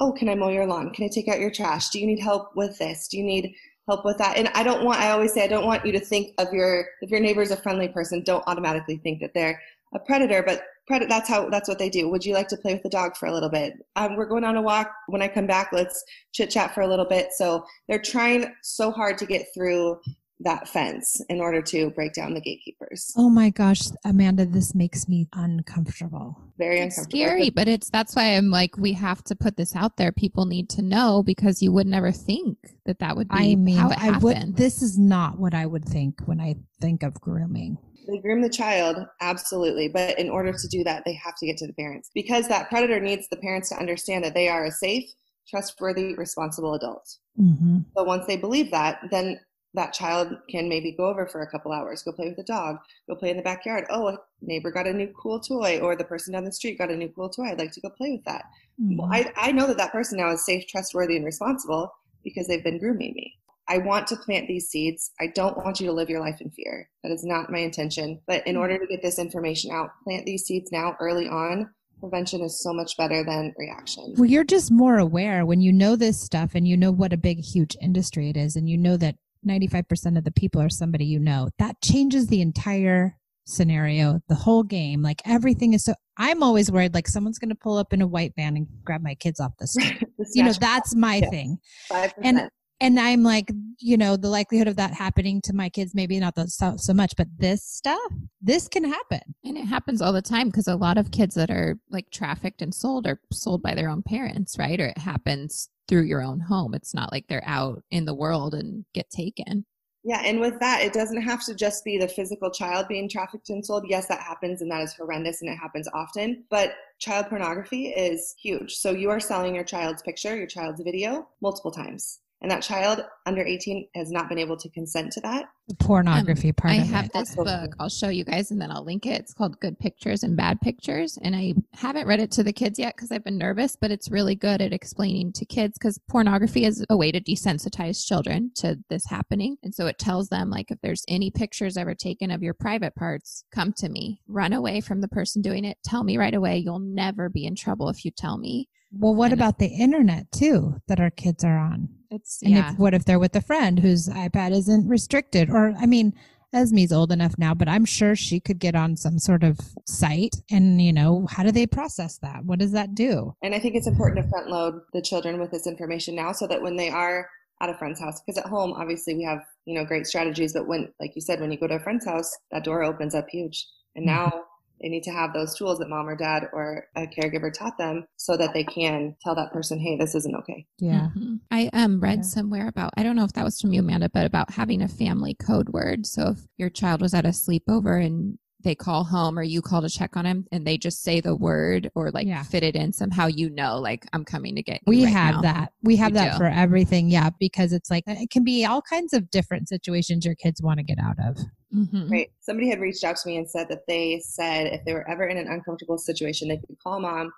"Oh, 0.01 0.13
can 0.13 0.31
I 0.31 0.35
mow 0.35 0.49
your 0.49 0.67
lawn? 0.67 0.95
Can 0.95 1.05
I 1.05 1.09
take 1.09 1.29
out 1.29 1.39
your 1.39 1.51
trash? 1.51 1.91
Do 1.91 2.01
you 2.01 2.07
need 2.07 2.21
help 2.21 2.57
with 2.57 2.79
this? 2.79 3.07
Do 3.07 3.19
you 3.19 3.25
need 3.25 3.55
help 3.87 4.03
with 4.07 4.17
that?" 4.17 4.39
And 4.39 4.49
I 4.55 4.63
don't 4.63 4.83
want. 4.83 5.01
I 5.01 5.11
always 5.11 5.35
say 5.35 5.45
I 5.45 5.47
don't 5.47 5.67
want 5.67 5.85
you 5.85 5.93
to 5.93 6.01
think 6.01 6.33
of 6.39 6.55
your 6.55 6.89
if 7.03 7.11
your 7.11 7.21
neighbor's 7.21 7.51
a 7.51 7.59
friendly 7.59 7.89
person, 7.89 8.23
don't 8.25 8.45
automatically 8.47 8.97
think 8.97 9.21
that 9.21 9.35
they're 9.35 9.61
a 9.95 9.99
predator. 9.99 10.43
But 10.43 10.63
predator 10.87 11.09
that's 11.09 11.29
how 11.29 11.49
that's 11.51 11.69
what 11.69 11.79
they 11.79 11.91
do. 11.91 12.09
Would 12.09 12.25
you 12.25 12.35
like 12.35 12.49
to 12.49 12.57
play 12.57 12.75
with 12.75 12.83
the 12.83 12.89
dog 12.89 13.17
for 13.17 13.27
a 13.27 13.33
little 13.33 13.49
bit? 13.49 13.75
Um, 13.97 14.17
we're 14.17 14.27
going 14.27 14.45
on 14.45 14.57
a 14.57 14.63
walk. 14.63 14.93
When 15.09 15.23
I 15.23 15.29
come 15.29 15.47
back, 15.47 15.71
let's 15.73 16.05
chit 16.33 16.51
chat 16.51 16.75
for 16.75 16.83
a 16.83 16.87
little 16.87 17.05
bit. 17.05 17.33
So 17.33 17.65
they're 17.89 18.01
trying 18.01 18.55
so 18.63 18.91
hard 18.91 19.19
to 19.19 19.27
get 19.27 19.47
through 19.55 20.01
that 20.41 20.69
fence 20.69 21.21
in 21.29 21.41
order 21.41 21.63
to 21.63 21.91
break 21.91 22.13
down 22.13 22.35
the 22.35 22.41
gatekeepers. 22.41 23.13
Oh 23.17 23.31
my 23.31 23.51
gosh, 23.51 23.83
Amanda, 24.05 24.45
this 24.45 24.75
makes 24.75 25.09
me 25.09 25.29
uncomfortable. 25.33 26.39
Very 26.59 26.81
It's 26.81 26.99
uncomfortable. 26.99 27.25
scary, 27.25 27.51
but 27.51 27.69
it's 27.69 27.91
that's 27.91 28.15
why 28.15 28.37
I'm 28.37 28.51
like, 28.51 28.77
we 28.77 28.93
have 28.95 29.23
to 29.25 29.35
put 29.35 29.57
this 29.57 29.75
out 29.75 29.97
there. 29.97 30.13
People 30.13 30.47
need 30.47 30.69
to 30.71 30.83
know 30.83 31.23
because 31.23 31.63
you 31.63 31.73
would 31.73 31.87
never 31.87 32.13
think 32.13 32.59
that 32.85 32.99
that 32.99 33.17
would 33.17 33.29
be 33.29 33.37
I 33.53 33.55
mean, 33.55 33.79
how 33.79 33.91
it 33.91 33.99
I 33.99 34.07
happened. 34.07 34.23
would. 34.23 34.57
This 34.57 34.83
is 34.83 34.99
not 34.99 35.39
what 35.39 35.55
I 35.55 35.67
would 35.67 35.85
think 35.85 36.21
when 36.27 36.41
I 36.41 36.57
think 36.81 37.03
of 37.03 37.15
grooming. 37.21 37.79
They 38.07 38.19
groom 38.19 38.41
the 38.41 38.49
child, 38.49 38.99
absolutely. 39.21 39.89
But 39.89 40.19
in 40.19 40.31
order 40.31 40.53
to 40.53 40.69
do 40.69 40.85
that, 40.85 41.03
they 41.05 41.15
have 41.15 41.35
to 41.39 41.47
get 41.47 41.57
to 41.59 41.67
the 41.67 41.73
parents 41.73 42.11
because 42.15 42.47
that 42.49 42.69
predator 42.69 43.01
needs 43.01 43.27
the 43.29 43.37
parents 43.39 43.71
to 43.71 43.77
understand 43.77 44.25
that 44.25 44.35
they 44.35 44.49
are 44.49 44.67
a 44.67 44.71
safe, 44.71 45.05
trustworthy, 45.49 46.15
responsible 46.15 46.75
adult. 46.75 47.09
hmm 47.37 47.79
So 47.97 48.05
once 48.05 48.27
they 48.27 48.37
believe 48.37 48.71
that, 48.71 49.01
then 49.11 49.41
that 49.77 49.93
child 49.93 50.35
can 50.51 50.69
maybe 50.69 50.93
go 50.93 51.07
over 51.07 51.27
for 51.27 51.43
a 51.43 51.51
couple 51.51 51.71
hours, 51.71 52.03
go 52.03 52.11
play 52.11 52.27
with 52.27 52.37
the 52.37 52.43
dog, 52.43 52.79
go 53.09 53.15
play 53.15 53.31
in 53.31 53.37
the 53.37 53.43
backyard. 53.43 53.85
Oh, 53.91 54.09
a 54.09 54.19
neighbor 54.41 54.73
got 54.73 54.87
a 54.87 54.93
new 54.93 55.13
cool 55.17 55.39
toy, 55.39 55.79
or 55.81 55.95
the 55.95 56.05
person 56.05 56.33
down 56.33 56.45
the 56.45 56.53
street 56.53 56.79
got 56.79 56.91
a 56.91 56.97
new 56.97 57.11
cool 57.11 57.29
toy. 57.29 57.45
I'd 57.45 57.59
like 57.59 57.73
to 57.73 57.81
go 57.81 57.91
play 57.91 58.13
with 58.13 58.25
that. 58.25 58.45
Well, 58.79 59.09
mm-hmm. 59.09 59.29
I, 59.37 59.49
I 59.49 59.53
know 59.53 59.67
that 59.69 59.77
that 59.77 59.93
person 59.93 60.19
now 60.19 60.33
is 60.33 60.45
safe, 60.45 60.67
trustworthy, 60.67 61.17
and 61.17 61.25
responsible 61.25 61.93
because 62.25 62.49
they've 62.49 62.65
been 62.65 62.79
grooming 62.79 63.13
me. 63.15 63.35
I 63.69 63.79
want 63.79 64.07
to 64.09 64.17
plant 64.17 64.49
these 64.49 64.69
seeds. 64.69 65.13
I 65.21 65.27
don't 65.35 65.57
want 65.57 65.81
you 65.81 65.87
to 65.87 65.93
live 65.93 66.09
your 66.09 66.21
life 66.21 66.41
in 66.41 66.51
fear. 66.51 66.89
That 67.03 67.13
is 67.13 67.25
not 67.25 67.51
my 67.51 67.59
intention. 67.59 68.21
But 68.27 68.47
in 68.47 68.55
mm-hmm. 68.55 68.63
order 68.63 68.79
to 68.79 68.87
get 68.87 69.03
this 69.03 69.19
information 69.19 69.71
out, 69.73 69.91
plant 70.05 70.25
these 70.25 70.45
seeds 70.45 70.73
now 70.73 70.97
early 71.01 71.29
on. 71.29 71.71
Prevention 72.01 72.43
is 72.43 72.63
so 72.63 72.75
much 72.75 72.97
better 72.97 73.25
than 73.25 73.55
reaction. 73.57 74.15
Well, 74.17 74.29
you're 74.29 74.45
just 74.45 74.71
more 74.71 74.99
aware 74.99 75.47
when 75.47 75.63
you 75.63 75.73
know 75.73 75.97
this 75.97 76.21
stuff 76.21 76.55
and 76.55 76.69
you 76.69 76.77
know 76.77 76.91
what 76.93 77.15
a 77.15 77.17
big, 77.17 77.41
huge 77.41 77.75
industry 77.81 78.29
it 78.29 78.37
is, 78.37 78.55
and 78.55 78.69
you 78.69 78.77
know 78.77 78.99
that 78.99 79.17
95% 79.47 80.19
of 80.19 80.25
the 80.25 80.33
people 80.33 80.61
are 80.61 80.69
somebody 80.69 81.05
you 81.05 81.19
know. 81.19 81.49
That 81.59 81.81
changes 81.81 82.27
the 82.27 82.41
entire 82.41 83.17
scenario, 83.45 84.21
the 84.29 84.35
whole 84.35 84.63
game. 84.63 85.03
Like 85.03 85.23
everything 85.25 85.73
is 85.73 85.85
so. 85.85 85.95
I'm 86.19 86.43
always 86.43 86.71
worried 86.71 86.95
like 86.95 87.09
someone's 87.09 87.39
going 87.39 87.51
to 87.51 87.55
pull 87.55 87.77
up 87.77 87.93
in 87.93 88.03
a 88.03 88.07
white 88.07 88.33
van 88.37 88.57
and 88.57 88.67
grab 88.85 89.03
my 89.03 89.15
kids 89.15 89.41
off 89.41 89.53
the 89.59 89.67
street. 89.67 90.03
you 90.35 90.43
know, 90.43 90.53
that's 90.53 90.95
my 90.95 91.17
yeah. 91.17 91.31
thing. 91.31 91.59
5%. 91.91 92.13
And 92.23 92.51
and 92.79 93.01
I'm 93.01 93.23
like, 93.23 93.51
you 93.79 93.97
know, 93.97 94.17
the 94.17 94.29
likelihood 94.29 94.69
of 94.69 94.77
that 94.77 94.93
happening 94.93 95.41
to 95.43 95.55
my 95.55 95.71
kids, 95.71 95.95
maybe 95.95 96.21
not 96.21 96.35
the, 96.35 96.47
so, 96.47 96.75
so 96.77 96.93
much, 96.93 97.15
but 97.17 97.27
this 97.39 97.65
stuff, 97.65 98.13
this 98.43 98.69
can 98.69 98.85
happen. 98.85 99.23
And 99.45 99.57
it 99.57 99.65
happens 99.65 100.03
all 100.03 100.13
the 100.13 100.21
time 100.21 100.49
because 100.49 100.69
a 100.69 100.77
lot 100.77 100.99
of 100.99 101.11
kids 101.11 101.35
that 101.37 101.51
are 101.51 101.79
like 101.91 102.11
trafficked 102.11 102.61
and 102.61 102.75
sold 102.75 103.07
are 103.07 103.19
sold 103.33 103.63
by 103.63 103.75
their 103.75 103.89
own 103.89 104.03
parents, 104.03 104.59
right? 104.59 104.79
Or 104.79 104.89
it 104.89 104.99
happens 104.99 105.71
through 105.89 106.05
your 106.05 106.23
own 106.23 106.41
home. 106.41 106.75
It's 106.75 106.95
not 106.95 107.13
like 107.13 107.27
they're 107.29 107.47
out 107.47 107.83
in 107.91 108.05
the 108.05 108.15
world 108.15 108.55
and 108.55 108.85
get 108.95 109.11
taken. 109.11 109.65
Yeah, 110.05 110.23
and 110.25 110.39
with 110.39 110.61
that, 110.61 110.83
it 110.83 110.93
doesn't 110.93 111.23
have 111.23 111.45
to 111.47 111.55
just 111.55 111.85
be 111.85 111.99
the 111.99 112.07
physical 112.07 112.49
child 112.51 112.87
being 112.87 113.09
trafficked 113.09 113.51
and 113.51 113.65
sold. 113.65 113.87
Yes, 113.89 114.07
that 114.07 114.21
happens 114.21 114.63
and 114.63 114.71
that 114.71 114.83
is 114.83 114.95
horrendous 114.95 115.43
and 115.43 115.51
it 115.51 115.57
happens 115.57 115.89
often, 115.93 116.45
but 116.49 116.75
child 117.01 117.27
pornography 117.27 117.89
is 117.89 118.37
huge. 118.41 118.77
So 118.77 118.93
you 118.93 119.11
are 119.11 119.19
selling 119.19 119.55
your 119.55 119.65
child's 119.65 120.03
picture, 120.03 120.37
your 120.37 120.47
child's 120.47 120.81
video 120.81 121.29
multiple 121.41 121.73
times 121.73 122.21
and 122.43 122.51
that 122.51 122.63
child 122.63 123.03
under 123.25 123.43
18 123.43 123.89
has 123.95 124.11
not 124.11 124.29
been 124.29 124.39
able 124.39 124.57
to 124.59 124.69
consent 124.71 125.11
to 125.13 125.21
that. 125.23 125.47
The 125.69 125.75
pornography 125.77 126.51
um, 126.51 126.55
part. 126.55 126.75
I 126.75 126.77
have 126.77 127.07
it. 127.07 127.13
this 127.13 127.35
book. 127.35 127.73
I'll 127.81 127.89
show 127.89 128.09
you 128.09 128.25
guys 128.25 128.51
and 128.51 128.61
then 128.61 128.71
I'll 128.71 128.85
link 128.85 129.07
it. 129.07 129.21
It's 129.21 129.35
called 129.35 129.59
Good 129.59 129.79
Pictures 129.79 130.23
and 130.23 130.37
Bad 130.37 130.61
Pictures. 130.61 131.19
And 131.23 131.35
I 131.35 131.55
haven't 131.73 132.07
read 132.07 132.21
it 132.21 132.31
to 132.33 132.43
the 132.43 132.53
kids 132.53 132.79
yet 132.79 132.95
because 132.95 133.11
I've 133.11 133.25
been 133.25 133.39
nervous, 133.39 133.75
but 133.75 133.91
it's 133.91 134.11
really 134.11 134.35
good 134.35 134.61
at 134.61 134.73
explaining 134.73 135.33
to 135.33 135.47
kids 135.47 135.79
because 135.79 135.99
pornography 136.09 136.65
is 136.65 136.85
a 136.91 136.97
way 136.97 137.11
to 137.11 137.21
desensitize 137.21 138.07
children 138.07 138.53
to 138.57 138.77
this 138.91 139.07
happening. 139.07 139.57
And 139.63 139.75
so 139.75 139.87
it 139.87 139.99
tells 139.99 140.29
them, 140.29 140.51
like, 140.51 140.71
if 140.71 140.79
there's 140.83 141.05
any 141.09 141.31
pictures 141.31 141.77
ever 141.77 141.95
taken 141.95 142.31
of 142.31 142.43
your 142.43 142.55
private 142.55 142.95
parts, 142.95 143.45
come 143.51 143.73
to 143.79 143.89
me. 143.89 144.21
Run 144.29 144.53
away 144.53 144.81
from 144.81 145.01
the 145.01 145.09
person 145.09 145.43
doing 145.43 145.65
it. 145.65 145.79
Tell 145.85 146.05
me 146.05 146.19
right 146.19 146.35
away. 146.35 146.59
You'll 146.59 146.79
never 146.79 147.29
be 147.29 147.47
in 147.47 147.57
trouble 147.57 147.89
if 147.89 148.05
you 148.05 148.11
tell 148.11 148.37
me. 148.39 148.69
Well, 148.99 149.15
what 149.15 149.33
and 149.33 149.41
about 149.41 149.59
the 149.59 149.67
internet 149.67 150.31
too 150.33 150.81
that 150.89 151.01
our 151.01 151.11
kids 151.11 151.45
are 151.45 151.59
on? 151.59 151.89
It's 152.11 152.43
and 152.43 152.53
yeah. 152.53 152.73
if, 152.73 152.79
what 152.79 152.95
if 152.95 153.05
they're 153.05 153.19
with 153.19 153.35
a 153.37 153.41
friend 153.41 153.79
whose 153.79 154.09
iPad 154.09 154.53
isn't 154.53 154.89
restricted? 154.89 155.51
Or 155.51 155.75
I 155.79 155.87
mean, 155.87 156.15
Esme's 156.55 156.93
old 156.93 157.13
enough 157.13 157.35
now, 157.39 157.55
but 157.55 157.69
I'm 157.69 157.85
sure 157.85 158.17
she 158.17 158.41
could 158.41 158.59
get 158.59 158.75
on 158.75 158.97
some 158.97 159.19
sort 159.19 159.45
of 159.45 159.59
site 159.87 160.37
and, 160.51 160.81
you 160.81 160.93
know, 160.93 161.27
how 161.31 161.43
do 161.43 161.51
they 161.51 161.67
process 161.67 162.19
that? 162.19 162.45
What 162.45 162.59
does 162.59 162.73
that 162.73 162.95
do? 162.95 163.35
And 163.43 163.55
I 163.55 163.59
think 163.59 163.75
it's 163.75 163.87
important 163.87 164.25
to 164.25 164.31
front 164.31 164.49
load 164.49 164.81
the 164.93 165.03
children 165.03 165.39
with 165.41 165.51
this 165.51 165.67
information 165.67 166.15
now 166.15 166.33
so 166.33 166.47
that 166.47 166.63
when 166.63 166.77
they 166.77 166.89
are 166.89 167.29
at 167.61 167.71
a 167.71 167.75
friend's 167.75 168.01
house, 168.01 168.21
because 168.21 168.39
at 168.39 168.49
home, 168.49 168.73
obviously 168.73 169.15
we 169.15 169.25
have, 169.25 169.41
you 169.65 169.75
know, 169.75 169.85
great 169.85 170.07
strategies, 170.07 170.53
but 170.53 170.67
when, 170.67 170.93
like 171.01 171.13
you 171.15 171.23
said, 171.23 171.41
when 171.41 171.51
you 171.51 171.59
go 171.59 171.67
to 171.67 171.75
a 171.75 171.81
friend's 171.81 172.07
house, 172.07 172.31
that 172.53 172.65
door 172.65 172.85
opens 172.85 173.15
up 173.15 173.27
huge. 173.29 173.67
And 173.95 174.07
mm-hmm. 174.07 174.31
now 174.31 174.43
they 174.81 174.89
need 174.89 175.03
to 175.05 175.11
have 175.11 175.33
those 175.33 175.55
tools 175.57 175.79
that 175.79 175.89
mom 175.89 176.09
or 176.09 176.17
dad 176.17 176.49
or 176.53 176.87
a 176.97 177.07
caregiver 177.07 177.53
taught 177.53 177.79
them 177.79 178.07
so 178.17 178.37
that 178.37 178.53
they 178.53 178.65
can 178.65 179.17
tell 179.23 179.35
that 179.35 179.53
person, 179.53 179.79
hey, 179.79 179.97
this 179.97 180.15
isn't 180.15 180.37
okay. 180.37 180.67
Yeah. 180.79 181.09
Mm-hmm. 181.17 181.37
I 181.51 181.71
um, 181.73 182.01
read 182.01 182.19
yeah. 182.19 182.23
somewhere 182.23 182.69
about, 182.69 182.93
I 182.97 183.03
don't 183.03 183.17
know 183.17 183.25
if 183.25 183.33
that 183.35 183.45
was 183.45 183.61
from 183.61 183.73
you, 183.73 183.81
Amanda, 183.81 184.09
but 184.09 184.27
about 184.27 184.51
having 184.51 184.83
a 184.83 184.89
family 184.89 185.35
code 185.35 185.71
word. 185.71 186.07
So 186.07 186.31
if 186.31 186.39
your 186.57 186.71
child 186.71 187.01
was 187.01 187.15
at 187.15 187.25
a 187.25 187.31
sleepover 187.31 188.05
and 188.05 188.39
they 188.67 188.75
call 188.75 189.05
home 189.05 189.39
or 189.39 189.45
you 189.45 189.63
call 189.63 189.81
to 189.81 189.89
check 189.89 190.17
on 190.17 190.27
him 190.27 190.45
and 190.51 190.67
they 190.67 190.77
just 190.77 191.03
say 191.03 191.21
the 191.21 191.37
word 191.37 191.89
or 191.95 192.11
like 192.11 192.27
yeah. 192.27 192.43
fit 192.43 192.65
it 192.65 192.75
in 192.75 192.93
somehow 192.93 193.27
you 193.27 193.49
know 193.51 193.79
like 193.79 194.05
i'm 194.13 194.25
coming 194.25 194.57
to 194.57 194.63
get 194.63 194.81
we 194.87 195.05
right 195.05 195.13
have 195.13 195.35
now. 195.37 195.41
that 195.43 195.73
we 195.85 195.95
have 195.95 196.15
that 196.15 196.33
do. 196.33 196.39
for 196.39 196.47
everything 196.47 197.09
yeah 197.09 197.31
because 197.39 197.73
it's 197.73 197.91
like 197.91 198.03
it 198.09 198.29
can 198.29 198.43
be 198.43 198.65
all 198.65 198.83
kinds 198.83 199.13
of 199.13 199.31
different 199.31 199.69
situations 199.69 200.25
your 200.25 200.35
kids 200.35 200.61
want 200.61 200.79
to 200.79 200.83
get 200.83 200.99
out 200.99 201.17
of 201.29 201.39
mm-hmm. 201.77 202.11
right 202.11 202.31
somebody 202.41 202.69
had 202.69 202.81
reached 202.81 203.05
out 203.05 203.17
to 203.17 203.29
me 203.29 203.37
and 203.37 203.49
said 203.49 203.69
that 203.69 203.87
they 203.87 204.21
said 204.25 204.67
if 204.67 204.85
they 204.85 204.93
were 204.93 205.09
ever 205.09 205.27
in 205.27 205.37
an 205.37 205.49
uncomfortable 205.49 205.99
situation 205.99 206.49
they 206.49 206.57
could 206.57 206.77
call 206.83 207.01
mom 207.01 207.33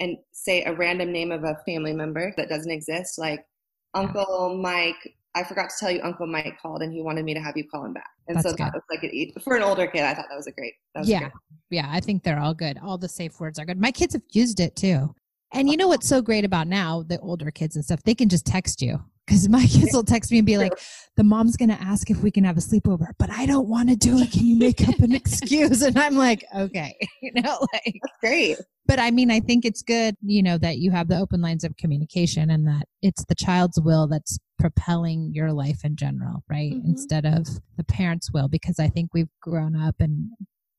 and 0.00 0.16
say 0.32 0.64
a 0.64 0.74
random 0.74 1.12
name 1.12 1.30
of 1.30 1.44
a 1.44 1.56
family 1.66 1.92
member 1.92 2.32
that 2.36 2.48
doesn't 2.48 2.70
exist 2.70 3.18
like 3.18 3.44
uncle 3.94 4.58
mike 4.60 5.14
I 5.36 5.42
forgot 5.42 5.68
to 5.70 5.74
tell 5.80 5.90
you, 5.90 6.00
Uncle 6.02 6.26
Mike 6.26 6.58
called 6.62 6.82
and 6.82 6.92
he 6.92 7.02
wanted 7.02 7.24
me 7.24 7.34
to 7.34 7.40
have 7.40 7.56
you 7.56 7.68
call 7.68 7.84
him 7.84 7.92
back. 7.92 8.10
And 8.28 8.36
That's 8.36 8.48
so 8.48 8.54
that 8.56 8.72
was 8.72 8.82
like 8.88 9.02
an, 9.02 9.32
for 9.42 9.56
an 9.56 9.62
older 9.62 9.86
kid, 9.86 10.02
I 10.02 10.14
thought 10.14 10.26
that 10.30 10.36
was 10.36 10.46
a 10.46 10.52
great. 10.52 10.74
Was 10.94 11.08
yeah, 11.08 11.30
yeah, 11.70 11.88
I 11.90 12.00
think 12.00 12.22
they're 12.22 12.38
all 12.38 12.54
good. 12.54 12.78
All 12.82 12.96
the 12.96 13.08
safe 13.08 13.40
words 13.40 13.58
are 13.58 13.64
good. 13.64 13.80
My 13.80 13.90
kids 13.90 14.14
have 14.14 14.22
used 14.30 14.60
it 14.60 14.76
too. 14.76 15.12
And 15.52 15.68
you 15.68 15.76
know 15.76 15.88
what's 15.88 16.08
so 16.08 16.22
great 16.22 16.44
about 16.44 16.68
now, 16.68 17.02
the 17.02 17.18
older 17.20 17.50
kids 17.50 17.76
and 17.76 17.84
stuff, 17.84 18.02
they 18.04 18.14
can 18.14 18.28
just 18.28 18.46
text 18.46 18.80
you 18.80 19.02
because 19.26 19.48
my 19.48 19.64
kids 19.66 19.92
will 19.92 20.04
text 20.04 20.30
me 20.30 20.38
and 20.38 20.46
be 20.46 20.58
like, 20.58 20.72
the 21.16 21.24
mom's 21.24 21.56
going 21.56 21.68
to 21.68 21.80
ask 21.80 22.10
if 22.10 22.22
we 22.22 22.30
can 22.30 22.44
have 22.44 22.56
a 22.56 22.60
sleepover, 22.60 23.08
but 23.18 23.30
I 23.30 23.46
don't 23.46 23.68
want 23.68 23.88
to 23.88 23.96
do 23.96 24.18
it. 24.18 24.32
Can 24.32 24.46
you 24.46 24.56
make 24.56 24.86
up 24.88 24.98
an 24.98 25.14
excuse? 25.14 25.82
And 25.82 25.98
I'm 25.98 26.16
like, 26.16 26.44
okay, 26.56 26.94
you 27.22 27.32
know, 27.34 27.66
like, 27.72 28.00
that's 28.02 28.18
great. 28.20 28.58
But 28.86 28.98
I 28.98 29.10
mean, 29.10 29.30
I 29.30 29.40
think 29.40 29.64
it's 29.64 29.82
good, 29.82 30.16
you 30.22 30.42
know, 30.42 30.58
that 30.58 30.78
you 30.78 30.90
have 30.90 31.08
the 31.08 31.18
open 31.18 31.40
lines 31.40 31.64
of 31.64 31.76
communication 31.76 32.50
and 32.50 32.66
that 32.66 32.86
it's 33.00 33.24
the 33.24 33.34
child's 33.34 33.80
will 33.80 34.06
that's 34.06 34.38
propelling 34.58 35.30
your 35.32 35.52
life 35.52 35.84
in 35.84 35.96
general, 35.96 36.44
right? 36.50 36.72
Mm-hmm. 36.72 36.90
Instead 36.90 37.24
of 37.24 37.46
the 37.78 37.84
parent's 37.84 38.30
will, 38.32 38.48
because 38.48 38.78
I 38.78 38.88
think 38.88 39.14
we've 39.14 39.30
grown 39.40 39.74
up 39.74 39.96
and 40.00 40.30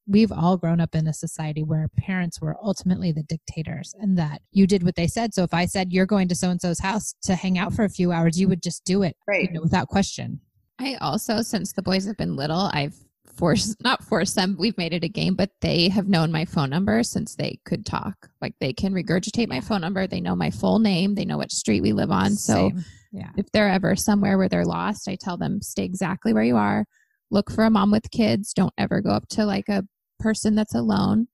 we've 0.07 0.31
all 0.31 0.57
grown 0.57 0.79
up 0.79 0.95
in 0.95 1.07
a 1.07 1.13
society 1.13 1.63
where 1.63 1.89
parents 1.97 2.39
were 2.39 2.57
ultimately 2.61 3.11
the 3.11 3.23
dictators 3.23 3.93
and 3.99 4.17
that 4.17 4.41
you 4.51 4.67
did 4.67 4.83
what 4.83 4.95
they 4.95 5.07
said. 5.07 5.33
So 5.33 5.43
if 5.43 5.53
I 5.53 5.65
said 5.65 5.91
you're 5.91 6.05
going 6.05 6.27
to 6.27 6.35
so 6.35 6.49
and 6.49 6.61
so's 6.61 6.79
house 6.79 7.15
to 7.23 7.35
hang 7.35 7.57
out 7.57 7.73
for 7.73 7.83
a 7.83 7.89
few 7.89 8.11
hours, 8.11 8.39
you 8.39 8.47
would 8.47 8.61
just 8.61 8.83
do 8.85 9.03
it 9.03 9.15
right. 9.27 9.43
You 9.43 9.53
know, 9.53 9.61
without 9.61 9.87
question. 9.87 10.39
I 10.79 10.95
also, 11.01 11.41
since 11.41 11.73
the 11.73 11.81
boys 11.81 12.05
have 12.05 12.17
been 12.17 12.35
little, 12.35 12.69
I've 12.73 12.95
forced, 13.35 13.77
not 13.83 14.03
forced 14.03 14.35
them, 14.35 14.55
we've 14.59 14.77
made 14.77 14.93
it 14.93 15.03
a 15.03 15.09
game, 15.09 15.35
but 15.35 15.51
they 15.61 15.89
have 15.89 16.07
known 16.07 16.31
my 16.31 16.45
phone 16.45 16.69
number 16.69 17.01
since 17.03 17.35
they 17.35 17.59
could 17.65 17.85
talk. 17.85 18.29
Like 18.41 18.53
they 18.59 18.73
can 18.73 18.93
regurgitate 18.93 19.47
my 19.47 19.61
phone 19.61 19.81
number. 19.81 20.05
They 20.05 20.21
know 20.21 20.35
my 20.35 20.51
full 20.51 20.79
name. 20.79 21.15
They 21.15 21.25
know 21.25 21.37
what 21.37 21.51
street 21.51 21.81
we 21.81 21.93
live 21.93 22.11
on. 22.11 22.35
So 22.35 22.71
yeah. 23.11 23.29
if 23.37 23.51
they're 23.51 23.69
ever 23.69 23.95
somewhere 23.95 24.37
where 24.37 24.49
they're 24.49 24.65
lost, 24.65 25.07
I 25.07 25.15
tell 25.19 25.37
them 25.37 25.61
stay 25.61 25.83
exactly 25.83 26.33
where 26.33 26.43
you 26.43 26.57
are. 26.57 26.85
Look 27.31 27.51
for 27.51 27.63
a 27.63 27.69
mom 27.69 27.91
with 27.91 28.11
kids. 28.11 28.53
Don't 28.53 28.73
ever 28.77 29.01
go 29.01 29.09
up 29.09 29.27
to 29.29 29.45
like 29.45 29.67
a 29.67 29.83
person 30.19 30.55
that's 30.55 30.75
alone 30.75 31.27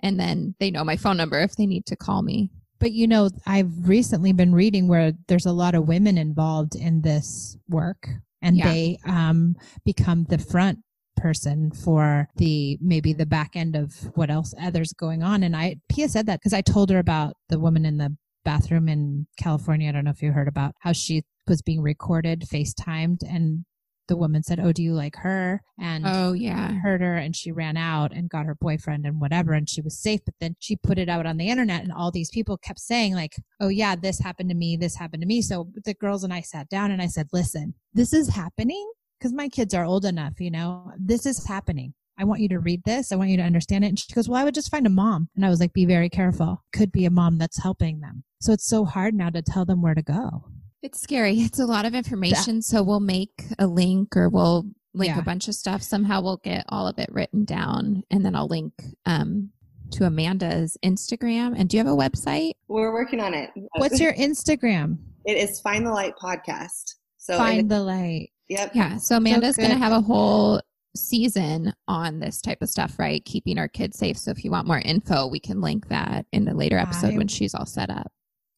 and 0.00 0.20
then 0.20 0.54
they 0.60 0.70
know 0.70 0.84
my 0.84 0.96
phone 0.96 1.16
number 1.16 1.40
if 1.40 1.56
they 1.56 1.66
need 1.66 1.86
to 1.86 1.96
call 1.96 2.22
me. 2.22 2.50
But 2.78 2.92
you 2.92 3.06
know 3.06 3.30
i've 3.46 3.88
recently 3.88 4.32
been 4.34 4.54
reading 4.54 4.86
where 4.86 5.12
there's 5.28 5.46
a 5.46 5.52
lot 5.52 5.74
of 5.74 5.88
women 5.88 6.18
involved 6.18 6.74
in 6.74 7.00
this 7.00 7.56
work 7.68 8.06
and 8.42 8.58
yeah. 8.58 8.70
they 8.70 8.98
um, 9.06 9.56
become 9.84 10.24
the 10.28 10.38
front 10.38 10.80
person 11.16 11.72
for 11.72 12.28
the 12.36 12.78
maybe 12.82 13.14
the 13.14 13.24
back 13.24 13.52
end 13.56 13.74
of 13.74 13.94
what 14.14 14.30
else 14.30 14.52
others 14.60 14.92
going 14.92 15.22
on. 15.22 15.42
And 15.42 15.56
i 15.56 15.76
pia 15.88 16.08
said 16.08 16.26
that 16.26 16.40
because 16.40 16.52
i 16.52 16.60
told 16.60 16.90
her 16.90 16.98
about 16.98 17.34
the 17.48 17.58
woman 17.58 17.86
in 17.86 17.96
the 17.96 18.14
bathroom 18.44 18.88
in 18.88 19.26
california. 19.38 19.88
I 19.88 19.92
don't 19.92 20.04
know 20.04 20.10
if 20.10 20.22
you 20.22 20.32
heard 20.32 20.48
about 20.48 20.74
how 20.80 20.92
she 20.92 21.24
was 21.48 21.62
being 21.62 21.82
recorded 21.82 22.42
facetimed 22.42 23.22
and 23.26 23.64
the 24.08 24.16
woman 24.16 24.42
said, 24.42 24.60
"Oh, 24.60 24.72
do 24.72 24.82
you 24.82 24.94
like 24.94 25.16
her?" 25.16 25.62
And 25.78 26.04
oh 26.06 26.32
yeah, 26.32 26.72
hurt 26.72 27.00
her, 27.00 27.16
and 27.16 27.34
she 27.34 27.52
ran 27.52 27.76
out 27.76 28.12
and 28.12 28.28
got 28.28 28.46
her 28.46 28.54
boyfriend 28.54 29.06
and 29.06 29.20
whatever, 29.20 29.52
and 29.52 29.68
she 29.68 29.80
was 29.80 29.98
safe. 29.98 30.20
But 30.24 30.34
then 30.40 30.56
she 30.58 30.76
put 30.76 30.98
it 30.98 31.08
out 31.08 31.26
on 31.26 31.36
the 31.36 31.48
internet, 31.48 31.82
and 31.82 31.92
all 31.92 32.10
these 32.10 32.30
people 32.30 32.56
kept 32.56 32.80
saying 32.80 33.14
like, 33.14 33.36
"Oh 33.60 33.68
yeah, 33.68 33.96
this 33.96 34.20
happened 34.20 34.50
to 34.50 34.56
me. 34.56 34.76
This 34.76 34.96
happened 34.96 35.22
to 35.22 35.28
me." 35.28 35.42
So 35.42 35.70
the 35.84 35.94
girls 35.94 36.24
and 36.24 36.32
I 36.32 36.40
sat 36.40 36.68
down 36.68 36.90
and 36.90 37.02
I 37.02 37.06
said, 37.06 37.28
"Listen, 37.32 37.74
this 37.92 38.12
is 38.12 38.28
happening." 38.28 38.90
Because 39.18 39.32
my 39.32 39.48
kids 39.48 39.72
are 39.72 39.84
old 39.84 40.04
enough, 40.04 40.40
you 40.40 40.50
know, 40.50 40.92
this 40.98 41.24
is 41.24 41.46
happening. 41.46 41.94
I 42.18 42.24
want 42.24 42.40
you 42.40 42.48
to 42.50 42.58
read 42.58 42.82
this. 42.84 43.12
I 43.12 43.16
want 43.16 43.30
you 43.30 43.36
to 43.36 43.42
understand 43.42 43.84
it. 43.84 43.88
And 43.88 43.98
she 43.98 44.12
goes, 44.12 44.28
Well, 44.28 44.40
I 44.40 44.44
would 44.44 44.54
just 44.54 44.70
find 44.70 44.86
a 44.86 44.90
mom. 44.90 45.28
And 45.36 45.44
I 45.44 45.50
was 45.50 45.60
like, 45.60 45.72
Be 45.72 45.84
very 45.84 46.08
careful. 46.08 46.62
Could 46.72 46.92
be 46.92 47.04
a 47.04 47.10
mom 47.10 47.38
that's 47.38 47.62
helping 47.62 48.00
them. 48.00 48.24
So 48.40 48.52
it's 48.52 48.66
so 48.66 48.84
hard 48.84 49.14
now 49.14 49.30
to 49.30 49.42
tell 49.42 49.64
them 49.64 49.82
where 49.82 49.94
to 49.94 50.02
go. 50.02 50.46
It's 50.86 51.00
scary. 51.00 51.40
It's 51.40 51.58
a 51.58 51.66
lot 51.66 51.84
of 51.84 51.96
information. 51.96 52.62
So 52.62 52.80
we'll 52.80 53.00
make 53.00 53.44
a 53.58 53.66
link 53.66 54.16
or 54.16 54.28
we'll 54.28 54.66
link 54.94 55.16
yeah. 55.16 55.18
a 55.18 55.22
bunch 55.22 55.48
of 55.48 55.56
stuff. 55.56 55.82
Somehow 55.82 56.20
we'll 56.20 56.36
get 56.36 56.64
all 56.68 56.86
of 56.86 56.96
it 57.00 57.08
written 57.10 57.44
down 57.44 58.04
and 58.08 58.24
then 58.24 58.36
I'll 58.36 58.46
link 58.46 58.72
um, 59.04 59.50
to 59.90 60.04
Amanda's 60.04 60.78
Instagram. 60.84 61.58
And 61.58 61.68
do 61.68 61.76
you 61.76 61.84
have 61.84 61.92
a 61.92 61.96
website? 61.96 62.52
We're 62.68 62.92
working 62.92 63.18
on 63.18 63.34
it. 63.34 63.50
What's 63.78 63.98
your 63.98 64.12
Instagram? 64.14 64.98
It 65.24 65.36
is 65.36 65.60
Find 65.60 65.84
the 65.84 65.90
Light 65.90 66.14
Podcast. 66.22 66.94
So 67.16 67.36
Find 67.36 67.68
the 67.68 67.80
Light. 67.80 68.30
Yep. 68.48 68.70
Yeah. 68.76 68.98
So 68.98 69.16
Amanda's 69.16 69.56
so 69.56 69.62
going 69.62 69.72
to 69.72 69.78
have 69.78 69.90
a 69.90 70.00
whole 70.00 70.60
season 70.94 71.74
on 71.88 72.20
this 72.20 72.40
type 72.40 72.62
of 72.62 72.68
stuff, 72.68 72.96
right? 72.96 73.24
Keeping 73.24 73.58
our 73.58 73.66
kids 73.66 73.98
safe. 73.98 74.16
So 74.16 74.30
if 74.30 74.44
you 74.44 74.52
want 74.52 74.68
more 74.68 74.78
info, 74.78 75.26
we 75.26 75.40
can 75.40 75.60
link 75.60 75.88
that 75.88 76.26
in 76.30 76.46
a 76.46 76.54
later 76.54 76.78
episode 76.78 77.14
I, 77.14 77.16
when 77.16 77.26
she's 77.26 77.56
all 77.56 77.66
set 77.66 77.90
up. 77.90 78.12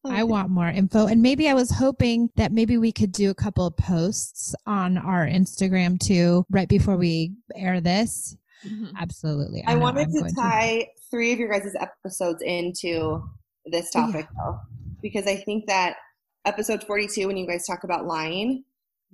I 0.05 0.23
want 0.23 0.49
more 0.49 0.67
info. 0.67 1.07
And 1.07 1.21
maybe 1.21 1.49
I 1.49 1.53
was 1.53 1.71
hoping 1.71 2.29
that 2.35 2.51
maybe 2.51 2.77
we 2.77 2.91
could 2.91 3.11
do 3.11 3.29
a 3.29 3.35
couple 3.35 3.65
of 3.65 3.75
posts 3.75 4.55
on 4.65 4.97
our 4.97 5.27
Instagram 5.27 5.99
too, 5.99 6.45
right 6.49 6.69
before 6.69 6.95
we 6.95 7.33
air 7.55 7.81
this. 7.81 8.37
Mm-hmm. 8.65 8.95
Absolutely. 8.97 9.63
I, 9.65 9.73
I 9.73 9.75
wanted 9.75 10.09
to 10.11 10.33
tie 10.35 10.79
to. 10.79 11.01
three 11.11 11.33
of 11.33 11.39
your 11.39 11.49
guys' 11.49 11.75
episodes 11.79 12.41
into 12.41 13.23
this 13.65 13.91
topic 13.91 14.27
yeah. 14.31 14.43
though, 14.43 14.59
because 15.01 15.27
I 15.27 15.35
think 15.35 15.67
that 15.67 15.97
episode 16.45 16.83
42, 16.83 17.27
when 17.27 17.37
you 17.37 17.47
guys 17.47 17.65
talk 17.65 17.83
about 17.83 18.05
lying, 18.05 18.63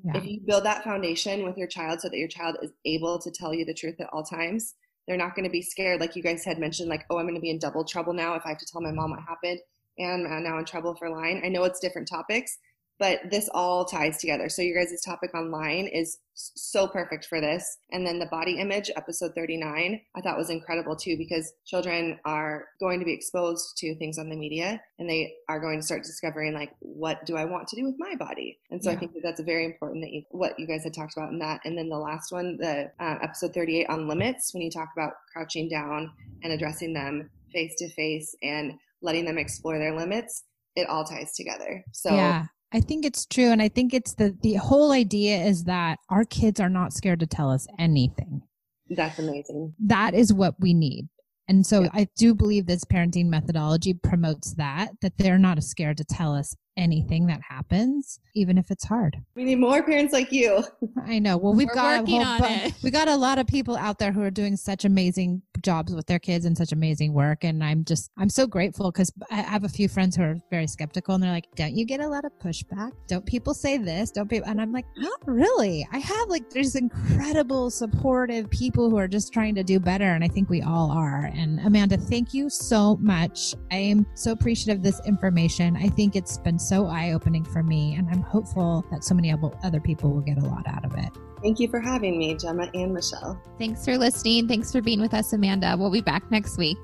yeah. 0.04 0.17
if 0.17 0.26
you 0.26 0.39
build 0.45 0.65
that 0.65 0.84
foundation 0.84 1.43
with 1.43 1.58
your 1.58 1.67
child 1.67 2.02
so 2.02 2.10
that 2.10 2.17
your 2.17 2.28
child 2.28 2.58
is 2.62 2.71
able 2.86 3.19
to 3.19 3.32
tell 3.32 3.54
you 3.54 3.65
the 3.65 3.74
truth 3.74 3.95
at 4.00 4.10
all 4.13 4.24
times, 4.24 4.76
they're 5.08 5.17
not 5.17 5.36
going 5.36 5.45
to 5.45 5.52
be 5.52 5.62
scared. 5.62 6.00
Like 6.00 6.15
you 6.15 6.24
guys 6.24 6.43
had 6.43 6.58
mentioned, 6.58 6.89
like, 6.89 7.06
oh, 7.10 7.17
I'm 7.17 7.26
going 7.26 7.36
to 7.36 7.41
be 7.41 7.52
in 7.52 7.60
double 7.60 7.86
trouble 7.86 8.13
now 8.13 8.36
if 8.36 8.43
I 8.45 8.50
have 8.50 8.58
to 8.60 8.65
tell 8.65 8.82
my 8.82 8.91
mom 8.91 9.12
what 9.12 9.19
happened 9.19 9.60
and 9.97 10.27
I'm 10.27 10.43
now 10.43 10.58
in 10.60 10.65
trouble 10.65 10.95
for 10.95 11.10
lying. 11.10 11.41
I 11.43 11.49
know 11.49 11.63
it's 11.63 11.79
different 11.79 12.08
topics, 12.08 12.58
but 12.97 13.19
this 13.29 13.49
all 13.53 13.86
ties 13.86 14.17
together. 14.17 14.47
So 14.49 14.62
your 14.62 14.81
guys' 14.81 15.01
topic 15.01 15.34
online 15.34 15.88
is 15.88 16.19
so 16.34 16.88
perfect 16.88 17.25
for 17.25 17.41
this. 17.41 17.77
And 17.91 18.05
then 18.05 18.19
the 18.19 18.25
body 18.27 18.58
image, 18.60 18.89
episode 18.95 19.34
39, 19.36 20.01
I 20.15 20.21
thought 20.21 20.38
was 20.38 20.49
incredible 20.49 20.95
too, 20.95 21.17
because 21.17 21.53
children 21.65 22.19
are 22.25 22.65
going 22.79 22.99
to 22.99 23.05
be 23.05 23.13
exposed 23.13 23.77
to 23.77 23.95
things 23.95 24.17
on 24.17 24.29
the 24.29 24.36
media 24.36 24.81
and 24.99 25.10
they 25.10 25.34
are 25.49 25.60
going 25.60 25.79
to 25.79 25.86
start 25.86 26.03
discovering 26.03 26.53
like, 26.53 26.71
what 26.79 27.25
do 27.25 27.36
I 27.36 27.45
want 27.45 27.67
to 27.69 27.75
do 27.75 27.86
with 27.86 27.95
my 27.97 28.15
body? 28.15 28.60
And 28.71 28.81
so 28.84 28.89
yeah. 28.89 28.95
I 28.95 28.99
think 28.99 29.13
that 29.13 29.23
that's 29.23 29.41
very 29.41 29.65
important 29.65 30.03
that 30.03 30.12
you, 30.12 30.23
what 30.31 30.58
you 30.58 30.67
guys 30.67 30.84
had 30.84 30.93
talked 30.93 31.17
about 31.17 31.31
in 31.31 31.39
that. 31.39 31.62
And 31.65 31.77
then 31.77 31.89
the 31.89 31.97
last 31.97 32.31
one, 32.31 32.58
the 32.58 32.91
uh, 32.99 33.17
episode 33.21 33.53
38 33.53 33.89
on 33.89 34.08
limits, 34.08 34.53
when 34.53 34.62
you 34.62 34.71
talk 34.71 34.89
about 34.95 35.13
crouching 35.31 35.67
down 35.69 36.12
and 36.43 36.53
addressing 36.53 36.93
them 36.93 37.29
face 37.51 37.75
to 37.77 37.89
face 37.89 38.36
and 38.43 38.73
letting 39.01 39.25
them 39.25 39.38
explore 39.38 39.79
their 39.79 39.97
limits, 39.97 40.43
it 40.75 40.88
all 40.89 41.03
ties 41.03 41.34
together. 41.34 41.84
So 41.91 42.13
yeah. 42.13 42.45
I 42.73 42.81
think 42.81 43.05
it's 43.05 43.25
true. 43.25 43.51
And 43.51 43.62
I 43.62 43.69
think 43.69 43.93
it's 43.93 44.15
the, 44.15 44.36
the 44.41 44.55
whole 44.55 44.91
idea 44.91 45.38
is 45.38 45.63
that 45.65 45.99
our 46.10 46.25
kids 46.25 46.60
are 46.60 46.69
not 46.69 46.93
scared 46.93 47.19
to 47.21 47.27
tell 47.27 47.49
us 47.49 47.67
anything. 47.79 48.41
That's 48.89 49.17
amazing. 49.19 49.73
That 49.79 50.13
is 50.13 50.34
what 50.34 50.55
we 50.60 50.73
need. 50.73 51.08
And 51.47 51.65
so 51.65 51.84
yeah. 51.84 51.89
I 51.93 52.08
do 52.17 52.34
believe 52.34 52.65
this 52.65 52.84
parenting 52.84 53.27
methodology 53.27 53.93
promotes 53.93 54.55
that, 54.55 54.89
that 55.01 55.17
they're 55.17 55.38
not 55.38 55.63
scared 55.63 55.97
to 55.97 56.03
tell 56.03 56.36
us 56.36 56.55
anything 56.77 57.27
that 57.27 57.41
happens, 57.41 58.19
even 58.33 58.57
if 58.57 58.71
it's 58.71 58.83
hard. 58.83 59.17
We 59.35 59.43
need 59.43 59.59
more 59.59 59.83
parents 59.83 60.13
like 60.13 60.31
you. 60.31 60.63
I 61.05 61.19
know. 61.19 61.38
Well, 61.38 61.53
we've 61.53 61.67
We're 61.67 61.73
got 61.75 62.03
a 62.03 62.05
whole 62.05 62.39
bu- 62.39 62.71
we 62.83 62.91
got 62.91 63.07
a 63.07 63.15
lot 63.15 63.39
of 63.39 63.47
people 63.47 63.75
out 63.77 63.99
there 63.99 64.11
who 64.11 64.21
are 64.21 64.31
doing 64.31 64.55
such 64.57 64.85
amazing 64.85 65.41
jobs 65.61 65.93
with 65.93 66.05
their 66.05 66.19
kids 66.19 66.45
and 66.45 66.57
such 66.57 66.71
amazing 66.71 67.13
work. 67.13 67.43
And 67.43 67.63
I'm 67.63 67.83
just 67.83 68.11
I'm 68.17 68.29
so 68.29 68.45
grateful 68.47 68.91
because 68.91 69.11
I 69.31 69.35
have 69.35 69.63
a 69.63 69.69
few 69.69 69.88
friends 69.88 70.15
who 70.15 70.23
are 70.23 70.35
very 70.51 70.67
skeptical 70.67 71.15
and 71.15 71.23
they're 71.23 71.31
like, 71.31 71.47
"Don't 71.55 71.75
you 71.75 71.85
get 71.85 72.01
a 72.01 72.07
lot 72.07 72.25
of 72.25 72.31
pushback? 72.39 72.91
Don't 73.07 73.25
people 73.25 73.53
say 73.53 73.77
this? 73.77 74.11
Don't 74.11 74.29
people?" 74.29 74.49
And 74.49 74.61
I'm 74.61 74.71
like, 74.71 74.85
"Not 74.97 75.19
really. 75.25 75.88
I 75.91 75.99
have 75.99 76.29
like 76.29 76.49
there's 76.49 76.75
incredible 76.75 77.69
supportive 77.69 78.49
people 78.49 78.89
who 78.89 78.97
are 78.97 79.07
just 79.07 79.33
trying 79.33 79.55
to 79.55 79.63
do 79.63 79.79
better, 79.79 80.05
and 80.05 80.23
I 80.23 80.27
think 80.27 80.49
we 80.49 80.61
all 80.61 80.91
are." 80.91 81.31
And 81.33 81.59
Amanda, 81.61 81.97
thank 81.97 82.33
you 82.33 82.49
so 82.49 82.97
much. 82.97 83.55
I 83.71 83.77
am 83.77 84.05
so 84.13 84.31
appreciative 84.31 84.77
of 84.77 84.83
this 84.83 85.01
information. 85.05 85.77
I 85.77 85.88
think 85.89 86.15
it's 86.15 86.38
been 86.38 86.59
so 86.67 86.88
eye 86.88 87.12
opening 87.12 87.43
for 87.43 87.63
me, 87.63 87.95
and 87.95 88.10
I'm 88.10 88.21
hopeful 88.21 88.86
that 88.91 89.04
so 89.04 89.13
many 89.13 89.34
other 89.63 89.80
people 89.80 90.12
will 90.12 90.21
get 90.21 90.38
a 90.38 90.45
lot 90.45 90.67
out 90.67 90.84
of 90.86 90.95
it. 90.97 91.12
Thank 91.41 91.60
you 91.60 91.67
for 91.67 91.80
having 91.80 92.17
me, 92.17 92.36
Gemma 92.36 92.69
and 92.73 92.93
Michelle. 92.93 93.39
Thanks 93.60 93.86
for 93.86 93.97
listening. 93.97 94.47
Thanks 94.47 94.71
for 94.71 94.82
being 94.82 94.99
with 94.99 95.13
us, 95.13 95.32
Amanda. 95.34 95.75
We'll 95.78 95.91
be 95.91 96.01
back 96.01 96.30
next 96.32 96.58
week. 96.58 96.78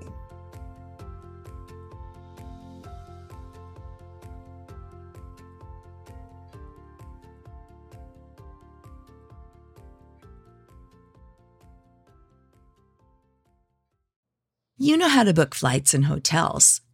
You 14.77 14.97
know 14.97 15.09
how 15.09 15.23
to 15.23 15.33
book 15.33 15.53
flights 15.53 15.93
and 15.93 16.05
hotels. 16.05 16.81